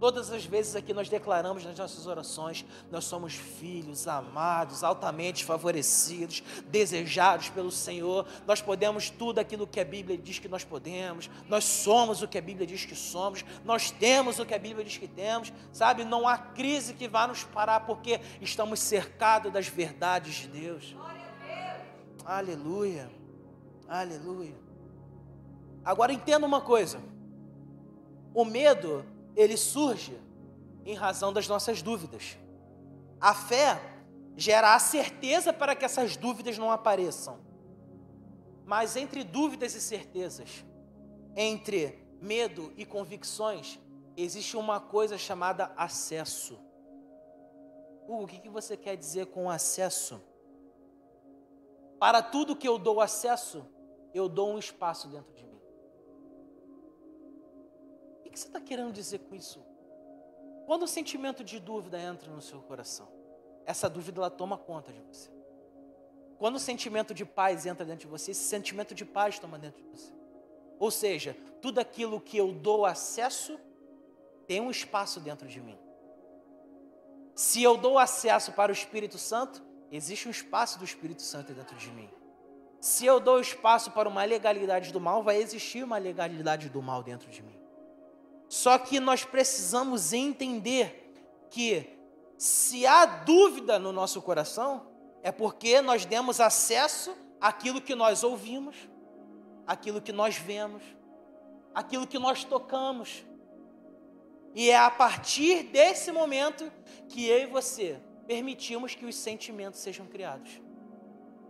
[0.00, 6.42] Todas as vezes aqui nós declaramos nas nossas orações, nós somos filhos amados, altamente favorecidos,
[6.68, 8.26] desejados pelo Senhor.
[8.46, 11.28] Nós podemos tudo aquilo que a Bíblia diz que nós podemos.
[11.50, 13.44] Nós somos o que a Bíblia diz que somos.
[13.62, 15.52] Nós temos o que a Bíblia diz que temos.
[15.70, 20.96] Sabe, não há crise que vá nos parar porque estamos cercados das verdades de Deus.
[22.24, 23.10] Aleluia.
[23.86, 24.56] Aleluia.
[25.84, 26.98] Agora entenda uma coisa.
[28.32, 29.04] O medo
[29.36, 30.18] ele surge
[30.84, 32.36] em razão das nossas dúvidas.
[33.20, 33.80] A fé
[34.36, 37.38] gera a certeza para que essas dúvidas não apareçam.
[38.64, 40.64] Mas entre dúvidas e certezas,
[41.36, 43.78] entre medo e convicções,
[44.16, 46.58] existe uma coisa chamada acesso.
[48.06, 50.20] Hugo, o que você quer dizer com acesso?
[51.98, 53.64] Para tudo que eu dou acesso,
[54.14, 55.49] eu dou um espaço dentro de mim.
[58.40, 59.62] Você está querendo dizer com isso?
[60.64, 63.06] Quando o sentimento de dúvida entra no seu coração,
[63.66, 65.30] essa dúvida ela toma conta de você.
[66.38, 69.82] Quando o sentimento de paz entra dentro de você, esse sentimento de paz toma dentro
[69.82, 70.10] de você.
[70.78, 73.60] Ou seja, tudo aquilo que eu dou acesso
[74.46, 75.78] tem um espaço dentro de mim.
[77.34, 81.76] Se eu dou acesso para o Espírito Santo, existe um espaço do Espírito Santo dentro
[81.76, 82.08] de mim.
[82.80, 87.02] Se eu dou espaço para uma legalidade do mal, vai existir uma legalidade do mal
[87.02, 87.59] dentro de mim.
[88.50, 91.14] Só que nós precisamos entender
[91.50, 91.88] que
[92.36, 94.88] se há dúvida no nosso coração,
[95.22, 98.74] é porque nós demos acesso àquilo que nós ouvimos,
[99.64, 100.82] àquilo que nós vemos,
[101.72, 103.24] àquilo que nós tocamos.
[104.52, 106.72] E é a partir desse momento
[107.08, 110.60] que eu e você permitimos que os sentimentos sejam criados.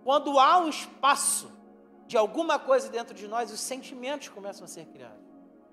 [0.05, 1.51] Quando há um espaço
[2.07, 5.30] de alguma coisa dentro de nós, os sentimentos começam a ser criados.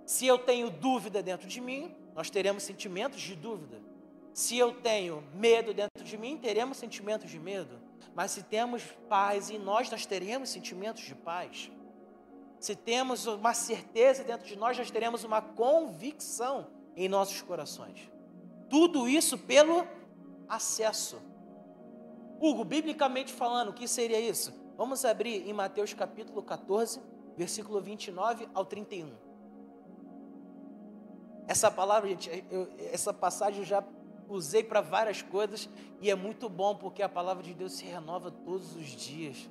[0.07, 3.81] Se eu tenho dúvida dentro de mim, nós teremos sentimentos de dúvida.
[4.33, 7.77] Se eu tenho medo dentro de mim, teremos sentimentos de medo.
[8.15, 11.69] Mas se temos paz em nós, nós teremos sentimentos de paz.
[12.57, 18.09] Se temos uma certeza dentro de nós, nós teremos uma convicção em nossos corações.
[18.69, 19.85] Tudo isso pelo
[20.47, 21.21] acesso.
[22.39, 24.53] Hugo, biblicamente falando, o que seria isso?
[24.77, 27.01] Vamos abrir em Mateus capítulo 14,
[27.35, 29.26] versículo 29 ao 31.
[31.47, 33.83] Essa palavra, gente, eu, essa passagem eu já
[34.27, 35.69] usei para várias coisas
[36.01, 39.49] e é muito bom porque a palavra de Deus se renova todos os dias.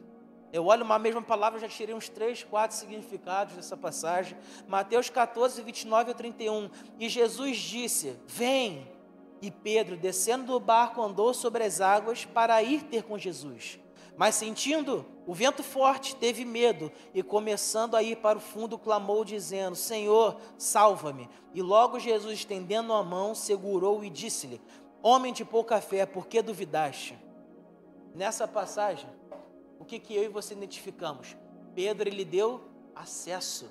[0.53, 4.39] Eu olho uma mesma palavra, já tirei uns três, quatro significados dessa passagem.
[4.69, 6.71] Mateus 14, 29 a 31.
[6.99, 8.95] E Jesus disse: Vem.
[9.43, 13.79] E Pedro, descendo do barco, andou sobre as águas para ir ter com Jesus.
[14.17, 19.25] Mas sentindo o vento forte, teve medo e, começando a ir para o fundo, clamou,
[19.25, 21.29] dizendo: Senhor, salva-me.
[21.53, 24.61] E logo Jesus, estendendo a mão, segurou e disse-lhe:
[25.03, 27.19] Homem de pouca fé, por que duvidaste?
[28.15, 29.11] Nessa passagem,
[29.79, 31.37] o que, que eu e você identificamos?
[31.75, 32.63] Pedro, ele deu
[32.95, 33.71] acesso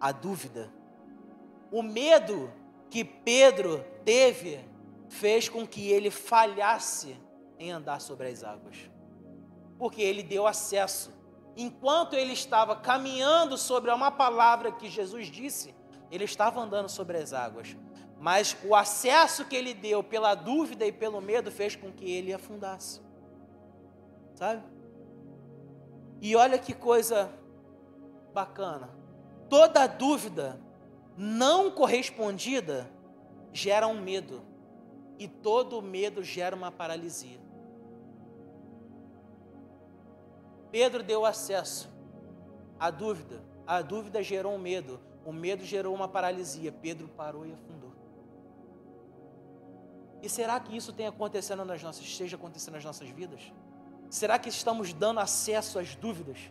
[0.00, 0.72] à dúvida.
[1.70, 2.52] O medo
[2.90, 4.60] que Pedro teve
[5.08, 7.16] fez com que ele falhasse
[7.58, 8.93] em andar sobre as águas.
[9.84, 11.12] Porque ele deu acesso.
[11.54, 15.74] Enquanto ele estava caminhando sobre uma palavra que Jesus disse,
[16.10, 17.76] ele estava andando sobre as águas.
[18.18, 22.32] Mas o acesso que ele deu pela dúvida e pelo medo fez com que ele
[22.32, 23.04] afundasse
[24.34, 24.62] sabe?
[26.20, 27.30] E olha que coisa
[28.32, 28.90] bacana.
[29.48, 30.60] Toda dúvida
[31.16, 32.90] não correspondida
[33.52, 34.42] gera um medo,
[35.18, 37.38] e todo medo gera uma paralisia.
[40.74, 41.88] Pedro deu acesso
[42.80, 46.72] à dúvida, a dúvida gerou um medo, o medo gerou uma paralisia.
[46.72, 47.92] Pedro parou e afundou.
[50.20, 53.52] E será que isso tem acontecendo nas nossas, esteja acontecendo nas nossas vidas?
[54.10, 56.50] Será que estamos dando acesso às dúvidas?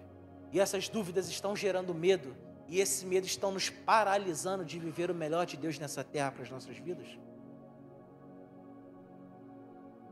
[0.53, 2.33] E essas dúvidas estão gerando medo,
[2.69, 6.43] e esse medo estão nos paralisando de viver o melhor de Deus nessa terra para
[6.43, 7.19] as nossas vidas?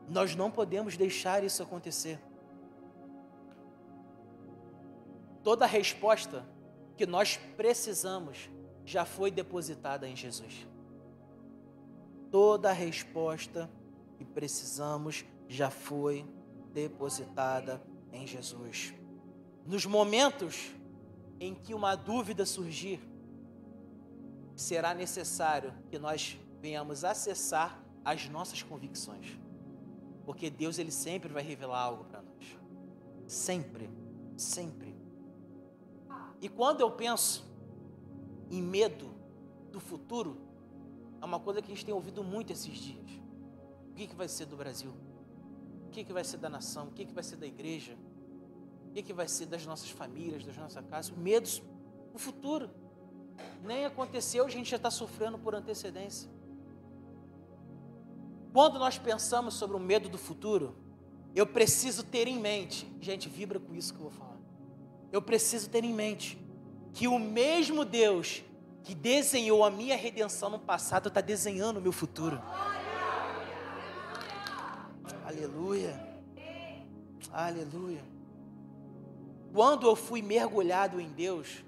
[0.09, 2.19] Nós não podemos deixar isso acontecer.
[5.43, 6.45] Toda resposta
[6.95, 8.49] que nós precisamos
[8.85, 10.67] já foi depositada em Jesus.
[12.29, 13.69] Toda resposta
[14.17, 16.41] que precisamos já foi depositada
[16.73, 18.93] depositada em Jesus.
[19.65, 20.71] Nos momentos
[21.39, 22.99] em que uma dúvida surgir,
[24.55, 29.37] será necessário que nós venhamos acessar as nossas convicções.
[30.25, 32.57] Porque Deus ele sempre vai revelar algo para nós.
[33.27, 33.89] Sempre,
[34.37, 34.90] sempre.
[36.41, 37.45] E quando eu penso
[38.49, 39.11] em medo
[39.71, 40.37] do futuro,
[41.21, 43.09] é uma coisa que a gente tem ouvido muito esses dias.
[43.91, 44.91] O que, que vai ser do Brasil?
[45.87, 46.87] O que, que vai ser da nação?
[46.87, 47.95] O que, que vai ser da igreja?
[48.87, 51.15] O que, que vai ser das nossas famílias, das nossas casas?
[51.15, 51.61] Medos
[52.11, 52.71] no futuro.
[53.63, 56.29] Nem aconteceu, a gente já está sofrendo por antecedência.
[58.51, 60.75] Quando nós pensamos sobre o medo do futuro,
[61.33, 64.30] eu preciso ter em mente, gente, vibra com isso que eu vou falar.
[65.11, 66.37] Eu preciso ter em mente
[66.93, 68.43] que o mesmo Deus
[68.83, 72.41] que desenhou a minha redenção no passado está desenhando o meu futuro.
[75.25, 76.11] Aleluia.
[77.31, 78.03] Aleluia.
[79.53, 81.63] Quando eu fui mergulhado em Deus,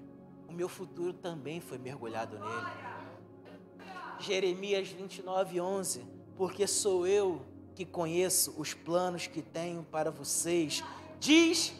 [0.48, 2.66] o meu futuro também foi mergulhado nele.
[4.18, 6.04] Jeremias 29, 11.
[6.36, 7.42] Porque sou eu
[7.74, 10.82] que conheço os planos que tenho para vocês,
[11.18, 11.72] diz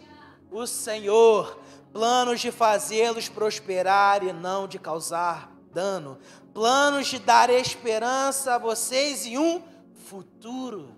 [0.55, 1.59] o Senhor,
[1.93, 6.17] planos de fazê-los prosperar e não de causar dano,
[6.53, 9.61] planos de dar esperança a vocês e um
[9.95, 10.95] futuro.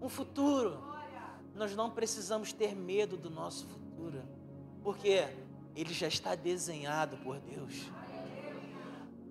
[0.00, 0.80] Um futuro.
[1.56, 4.22] Nós não precisamos ter medo do nosso futuro,
[4.80, 5.26] porque
[5.74, 7.90] ele já está desenhado por Deus.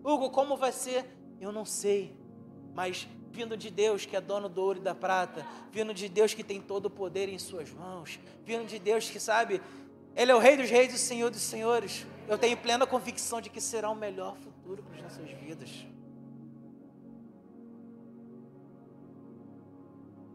[0.04, 1.06] Hugo, como vai ser?
[1.40, 2.20] Eu não sei,
[2.74, 6.34] mas vindo de Deus que é dono do ouro e da prata, vindo de Deus
[6.34, 9.62] que tem todo o poder em suas mãos, vindo de Deus que sabe,
[10.16, 12.08] Ele é o Rei dos Reis e o Senhor dos Senhores.
[12.28, 15.86] Eu tenho plena convicção de que será o melhor futuro para as nossas vidas.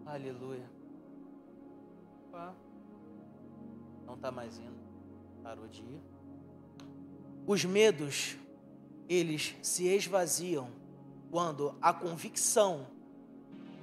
[0.05, 0.69] Aleluia.
[4.07, 4.79] Não está mais indo.
[5.43, 6.01] Parou de ir.
[7.47, 8.37] Os medos,
[9.09, 10.80] eles se esvaziam
[11.31, 12.87] quando a convicção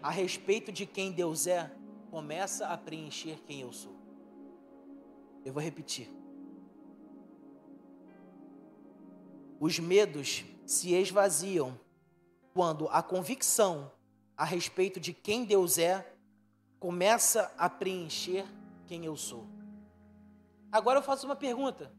[0.03, 1.71] a respeito de quem Deus é
[2.11, 3.95] começa a preencher quem eu sou.
[5.43, 6.09] Eu vou repetir.
[9.59, 11.79] Os medos se esvaziam
[12.53, 13.91] quando a convicção
[14.35, 16.13] a respeito de quem Deus é
[16.79, 18.45] começa a preencher
[18.85, 19.47] quem eu sou.
[20.71, 21.91] Agora eu faço uma pergunta: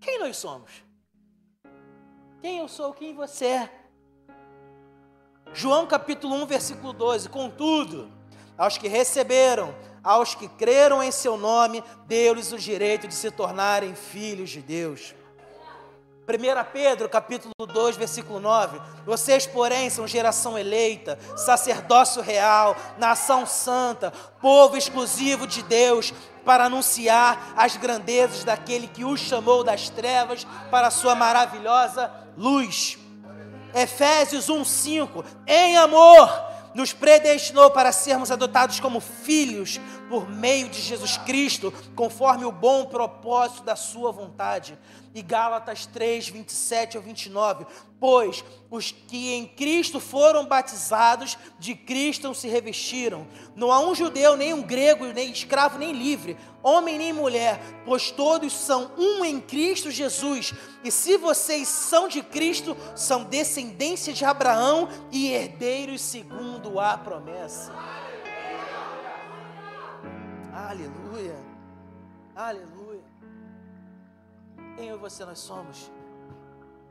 [0.00, 0.84] quem nós somos?
[2.40, 3.83] Quem eu sou, quem você é?
[5.54, 8.10] João capítulo 1, versículo 12: Contudo,
[8.58, 13.94] aos que receberam, aos que creram em seu nome, deu-lhes o direito de se tornarem
[13.94, 15.14] filhos de Deus.
[16.26, 18.80] 1 Pedro capítulo 2, versículo 9.
[19.06, 26.12] Vocês, porém, são geração eleita, sacerdócio real, nação santa, povo exclusivo de Deus,
[26.44, 33.03] para anunciar as grandezas daquele que os chamou das trevas para a sua maravilhosa luz.
[33.74, 36.30] Efésios 1:5, em amor,
[36.74, 39.80] nos predestinou para sermos adotados como filhos
[40.14, 44.78] por meio de Jesus Cristo, conforme o bom propósito da sua vontade.
[45.12, 47.66] E Gálatas 3, 27 ao 29.
[47.98, 53.26] Pois os que em Cristo foram batizados, de Cristo se revestiram.
[53.56, 58.12] Não há um judeu, nem um grego, nem escravo, nem livre, homem nem mulher, pois
[58.12, 60.54] todos são um em Cristo Jesus.
[60.84, 68.03] E se vocês são de Cristo, são descendência de Abraão e herdeiros segundo a promessa.
[70.54, 71.36] Aleluia.
[72.36, 73.02] Aleluia.
[74.76, 75.90] Quem eu e você nós somos?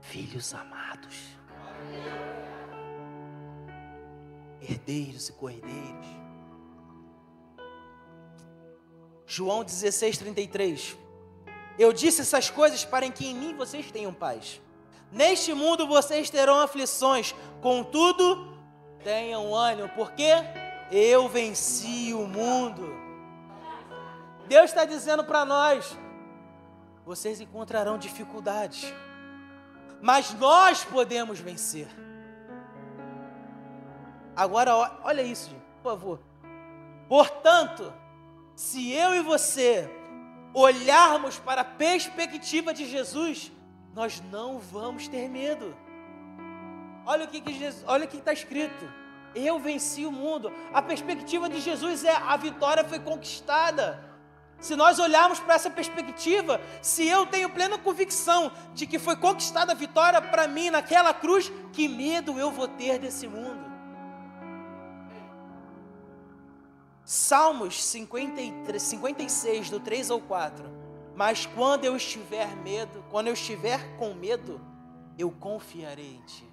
[0.01, 1.38] Filhos amados.
[4.61, 6.07] Herdeiros e cordeiros.
[9.26, 10.97] João 16, 33.
[11.80, 14.61] Eu disse essas coisas para que em mim vocês tenham paz.
[15.09, 18.57] Neste mundo vocês terão aflições, contudo,
[19.05, 20.32] tenham ânimo, porque
[20.91, 22.93] eu venci o mundo.
[24.48, 25.98] Deus está dizendo para nós:
[27.06, 28.94] vocês encontrarão dificuldades,
[30.02, 31.88] mas nós podemos vencer.
[34.36, 36.20] Agora, olha isso, por favor.
[37.08, 37.94] Portanto,
[38.56, 39.89] se eu e você
[40.54, 43.52] olharmos para a perspectiva de Jesus,
[43.94, 45.76] nós não vamos ter medo.
[47.06, 48.91] Olha o que, que Jesus, olha o que está escrito.
[49.36, 50.52] Eu venci o mundo.
[50.74, 54.12] A perspectiva de Jesus é a vitória foi conquistada.
[54.64, 59.74] Se nós olharmos para essa perspectiva, se eu tenho plena convicção de que foi conquistada
[59.74, 63.70] a vitória para mim naquela cruz, que medo eu vou ter desse mundo?
[67.03, 70.64] Salmos 53, 56, do 3 ao 4.
[71.14, 74.61] Mas quando eu estiver medo, quando eu estiver com medo,
[75.20, 76.49] eu confiarei em ti.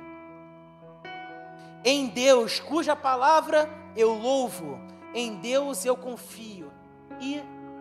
[1.84, 4.80] Em Deus, cuja palavra eu louvo,
[5.14, 6.72] em Deus eu confio
[7.20, 7.40] e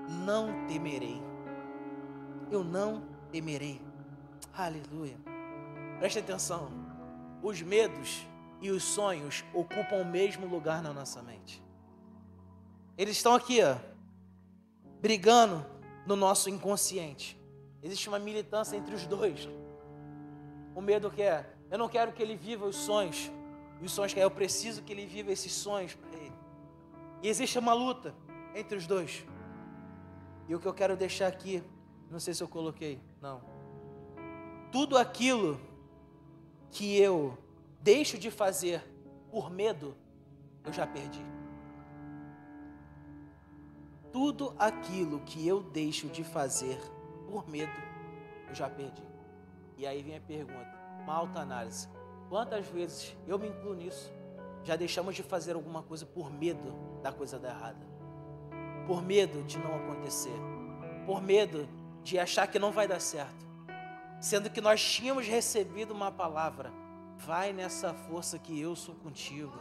[0.10, 1.22] não temerei.
[2.52, 3.82] Eu não temerei.
[4.54, 5.18] Aleluia.
[6.00, 6.70] Preste atenção.
[7.42, 8.28] Os medos
[8.62, 11.64] e os sonhos ocupam o mesmo lugar na nossa mente.
[12.98, 13.78] Eles estão aqui, ó,
[15.00, 15.66] brigando
[16.06, 17.40] no nosso inconsciente.
[17.82, 19.48] Existe uma militância entre os dois.
[20.76, 23.32] O medo quer, eu não quero que ele viva os sonhos.
[23.80, 25.98] E os sonhos que eu preciso que ele viva esses sonhos.
[27.22, 28.14] E existe uma luta
[28.56, 29.26] entre os dois.
[30.50, 31.64] E o que eu quero deixar aqui,
[32.10, 33.40] não sei se eu coloquei, não.
[34.72, 35.62] Tudo aquilo
[36.72, 37.38] que eu
[37.80, 38.84] deixo de fazer
[39.30, 39.96] por medo,
[40.66, 41.24] eu já perdi.
[44.12, 46.80] Tudo aquilo que eu deixo de fazer
[47.28, 47.72] por medo,
[48.48, 49.04] eu já perdi.
[49.78, 51.88] E aí vem a pergunta, uma alta análise.
[52.28, 54.12] Quantas vezes eu me incluo nisso?
[54.64, 56.74] Já deixamos de fazer alguma coisa por medo
[57.04, 57.86] da coisa dar errada,
[58.90, 60.34] por medo de não acontecer,
[61.06, 61.70] por medo
[62.02, 63.46] de achar que não vai dar certo,
[64.20, 66.74] sendo que nós tínhamos recebido uma palavra:
[67.16, 69.54] vai nessa força que eu sou contigo.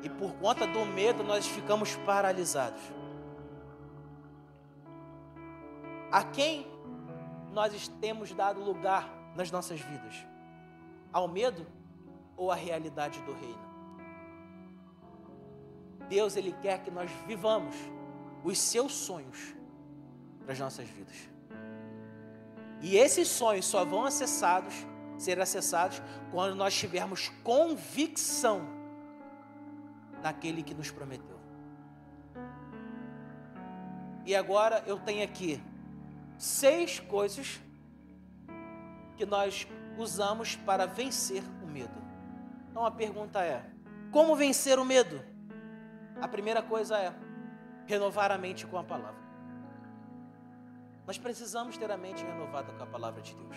[0.00, 2.80] E por conta do medo nós ficamos paralisados.
[6.12, 6.68] A quem
[7.52, 10.24] nós temos dado lugar nas nossas vidas?
[11.12, 11.66] Ao medo
[12.36, 13.74] ou à realidade do reino?
[16.08, 17.74] Deus ele quer que nós vivamos
[18.44, 19.54] os seus sonhos
[20.40, 21.16] para as nossas vidas.
[22.82, 24.74] E esses sonhos só vão acessados,
[25.16, 28.62] ser acessados quando nós tivermos convicção
[30.22, 31.40] naquele que nos prometeu.
[34.26, 35.62] E agora eu tenho aqui
[36.36, 37.60] seis coisas
[39.16, 39.66] que nós
[39.96, 42.02] usamos para vencer o medo.
[42.70, 43.64] Então a pergunta é:
[44.10, 45.22] como vencer o medo?
[46.20, 47.14] A primeira coisa é
[47.86, 49.22] renovar a mente com a palavra.
[51.06, 53.56] Nós precisamos ter a mente renovada com a palavra de Deus.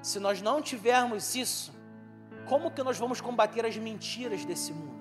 [0.00, 1.72] Se nós não tivermos isso,
[2.46, 4.94] como que nós vamos combater as mentiras desse mundo?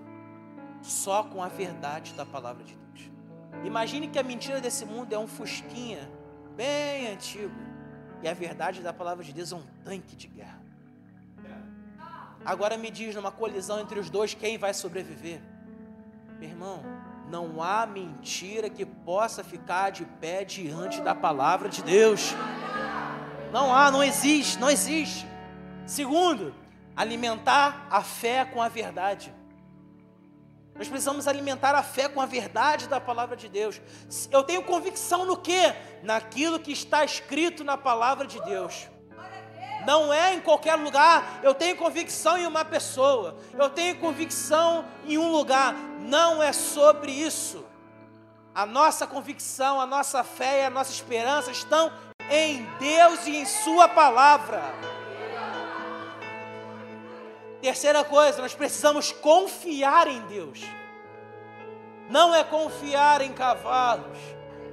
[0.81, 3.11] Só com a verdade da palavra de Deus.
[3.63, 6.09] Imagine que a mentira desse mundo é um fusquinha
[6.55, 7.53] bem antigo
[8.21, 10.63] e a verdade da palavra de Deus é um tanque de guerra.
[12.45, 15.41] Agora me diz, numa colisão entre os dois, quem vai sobreviver?
[16.39, 16.83] Meu irmão,
[17.29, 22.33] não há mentira que possa ficar de pé diante da palavra de Deus.
[23.51, 25.27] Não há, não existe, não existe.
[25.85, 26.55] Segundo,
[26.95, 29.33] alimentar a fé com a verdade.
[30.75, 33.79] Nós precisamos alimentar a fé com a verdade da palavra de Deus.
[34.31, 35.73] Eu tenho convicção no que?
[36.01, 38.87] Naquilo que está escrito na palavra de Deus.
[39.85, 41.39] Não é em qualquer lugar.
[41.43, 43.35] Eu tenho convicção em uma pessoa.
[43.53, 45.73] Eu tenho convicção em um lugar.
[45.99, 47.65] Não é sobre isso.
[48.53, 51.91] A nossa convicção, a nossa fé e a nossa esperança estão
[52.29, 54.61] em Deus e em Sua palavra.
[57.61, 60.61] Terceira coisa, nós precisamos confiar em Deus.
[62.09, 64.17] Não é confiar em cavalos,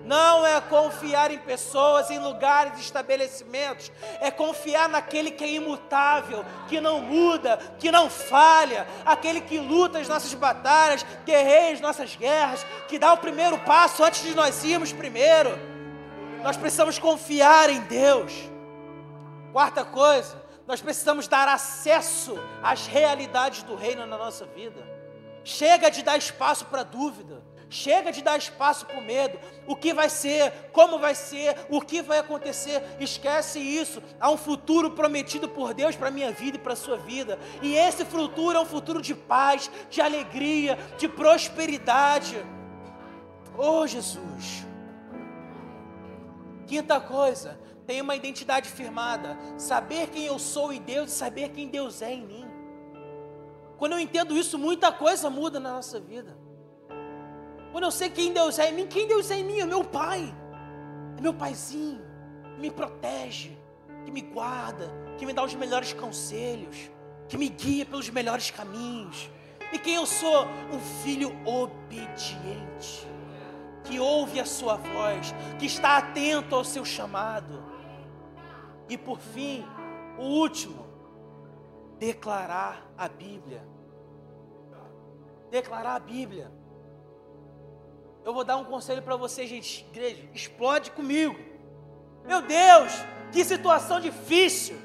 [0.05, 6.81] não é confiar em pessoas, em lugares, estabelecimentos, é confiar naquele que é imutável, que
[6.81, 12.65] não muda, que não falha, aquele que luta as nossas batalhas, guerreia as nossas guerras,
[12.89, 15.59] que dá o primeiro passo antes de nós irmos primeiro.
[16.43, 18.33] Nós precisamos confiar em Deus.
[19.53, 24.89] Quarta coisa, nós precisamos dar acesso às realidades do reino na nossa vida.
[25.45, 27.43] Chega de dar espaço para dúvida.
[27.71, 29.39] Chega de dar espaço para o medo.
[29.65, 32.83] O que vai ser, como vai ser, o que vai acontecer.
[32.99, 34.03] Esquece isso.
[34.21, 37.39] Há um futuro prometido por Deus para a minha vida e para a sua vida.
[37.63, 42.45] E esse futuro é um futuro de paz, de alegria, de prosperidade.
[43.57, 44.67] Oh, Jesus.
[46.67, 51.69] Quinta coisa, tem uma identidade firmada, saber quem eu sou em Deus e saber quem
[51.69, 52.47] Deus é em mim.
[53.79, 56.40] Quando eu entendo isso, muita coisa muda na nossa vida.
[57.73, 59.85] Quando eu sei quem Deus é em mim, quem Deus é em mim é meu
[59.85, 60.35] pai,
[61.17, 62.05] é meu paizinho,
[62.55, 63.57] que me protege,
[64.05, 66.91] que me guarda, que me dá os melhores conselhos,
[67.29, 69.31] que me guia pelos melhores caminhos.
[69.73, 70.47] E quem eu sou?
[70.73, 73.07] Um filho obediente,
[73.85, 77.63] que ouve a sua voz, que está atento ao seu chamado.
[78.89, 79.65] E por fim,
[80.19, 80.85] o último,
[82.01, 83.65] declarar a Bíblia.
[85.51, 86.60] Declarar a Bíblia.
[88.25, 91.39] Eu vou dar um conselho para você, gente, igreja, explode comigo.
[92.25, 92.93] Meu Deus,
[93.33, 94.77] que situação difícil.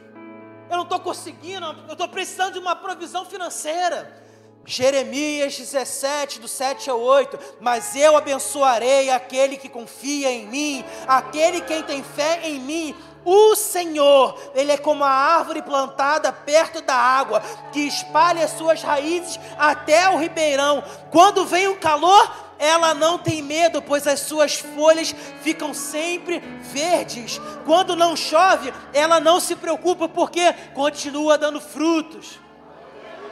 [0.69, 4.23] Eu não estou conseguindo, eu estou precisando de uma provisão financeira.
[4.65, 7.37] Jeremias 17, do 7 ao 8.
[7.59, 13.55] Mas eu abençoarei aquele que confia em mim, aquele quem tem fé em mim o
[13.55, 17.41] Senhor, Ele é como a árvore plantada perto da água,
[17.73, 20.83] que espalha suas raízes até o ribeirão.
[21.09, 27.39] Quando vem o calor, ela não tem medo, pois as suas folhas ficam sempre verdes.
[27.65, 32.39] Quando não chove, ela não se preocupa, porque continua dando frutos.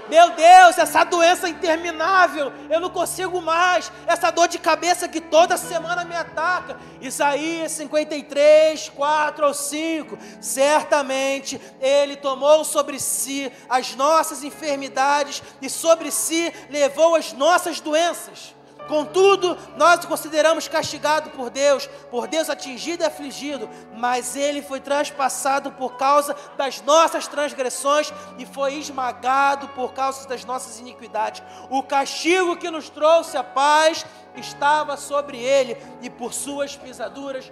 [0.10, 3.90] Meu Deus, essa doença interminável, eu não consigo mais.
[4.06, 6.78] Essa dor de cabeça que toda semana me ataca.
[7.00, 10.18] Isaías 53, 4 ou 5.
[10.42, 18.54] Certamente Ele tomou sobre si as nossas enfermidades e sobre si levou as nossas doenças.
[18.88, 24.80] Contudo, nós o consideramos castigado por Deus, por Deus atingido e afligido, mas ele foi
[24.80, 31.42] transpassado por causa das nossas transgressões e foi esmagado por causa das nossas iniquidades.
[31.70, 34.06] O castigo que nos trouxe a paz
[34.36, 37.52] estava sobre ele, e por suas pisaduras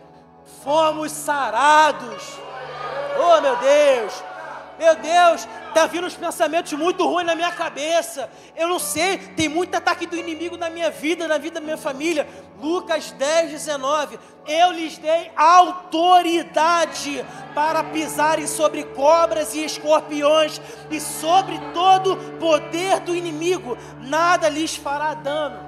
[0.63, 2.23] fomos sarados.
[3.17, 4.30] Oh, meu Deus!
[4.81, 8.27] Meu Deus, está vindo uns pensamentos muito ruins na minha cabeça.
[8.55, 11.77] Eu não sei, tem muito ataque do inimigo na minha vida, na vida da minha
[11.77, 12.27] família.
[12.59, 14.19] Lucas 10, 19.
[14.47, 17.23] Eu lhes dei autoridade
[17.53, 20.59] para pisarem sobre cobras e escorpiões
[20.89, 23.77] e sobre todo poder do inimigo.
[23.99, 25.59] Nada lhes fará dano.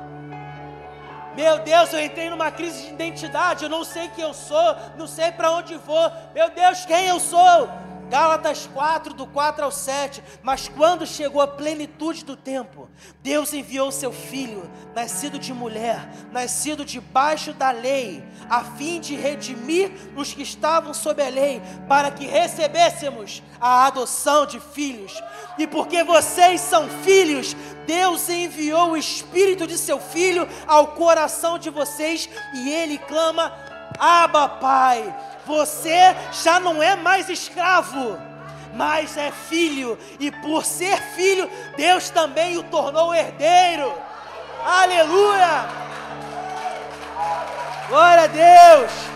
[1.36, 3.64] Meu Deus, eu entrei numa crise de identidade.
[3.64, 6.12] Eu não sei quem eu sou, não sei para onde vou.
[6.34, 7.93] Meu Deus, quem eu sou?
[8.14, 10.24] Gálatas 4, do 4 ao 7.
[10.44, 12.88] Mas quando chegou a plenitude do tempo,
[13.24, 19.92] Deus enviou seu filho, nascido de mulher, nascido debaixo da lei, a fim de redimir
[20.16, 21.60] os que estavam sob a lei,
[21.90, 25.20] para que recebêssemos a adoção de filhos.
[25.58, 27.56] E porque vocês são filhos,
[27.88, 33.52] Deus enviou o espírito de seu filho ao coração de vocês, e ele clama:
[33.98, 38.20] Abba, Pai você já não é mais escravo,
[38.74, 43.94] mas é filho, e por ser filho, Deus também o tornou herdeiro.
[44.66, 45.68] Aleluia!
[47.90, 49.13] Glória a Deus!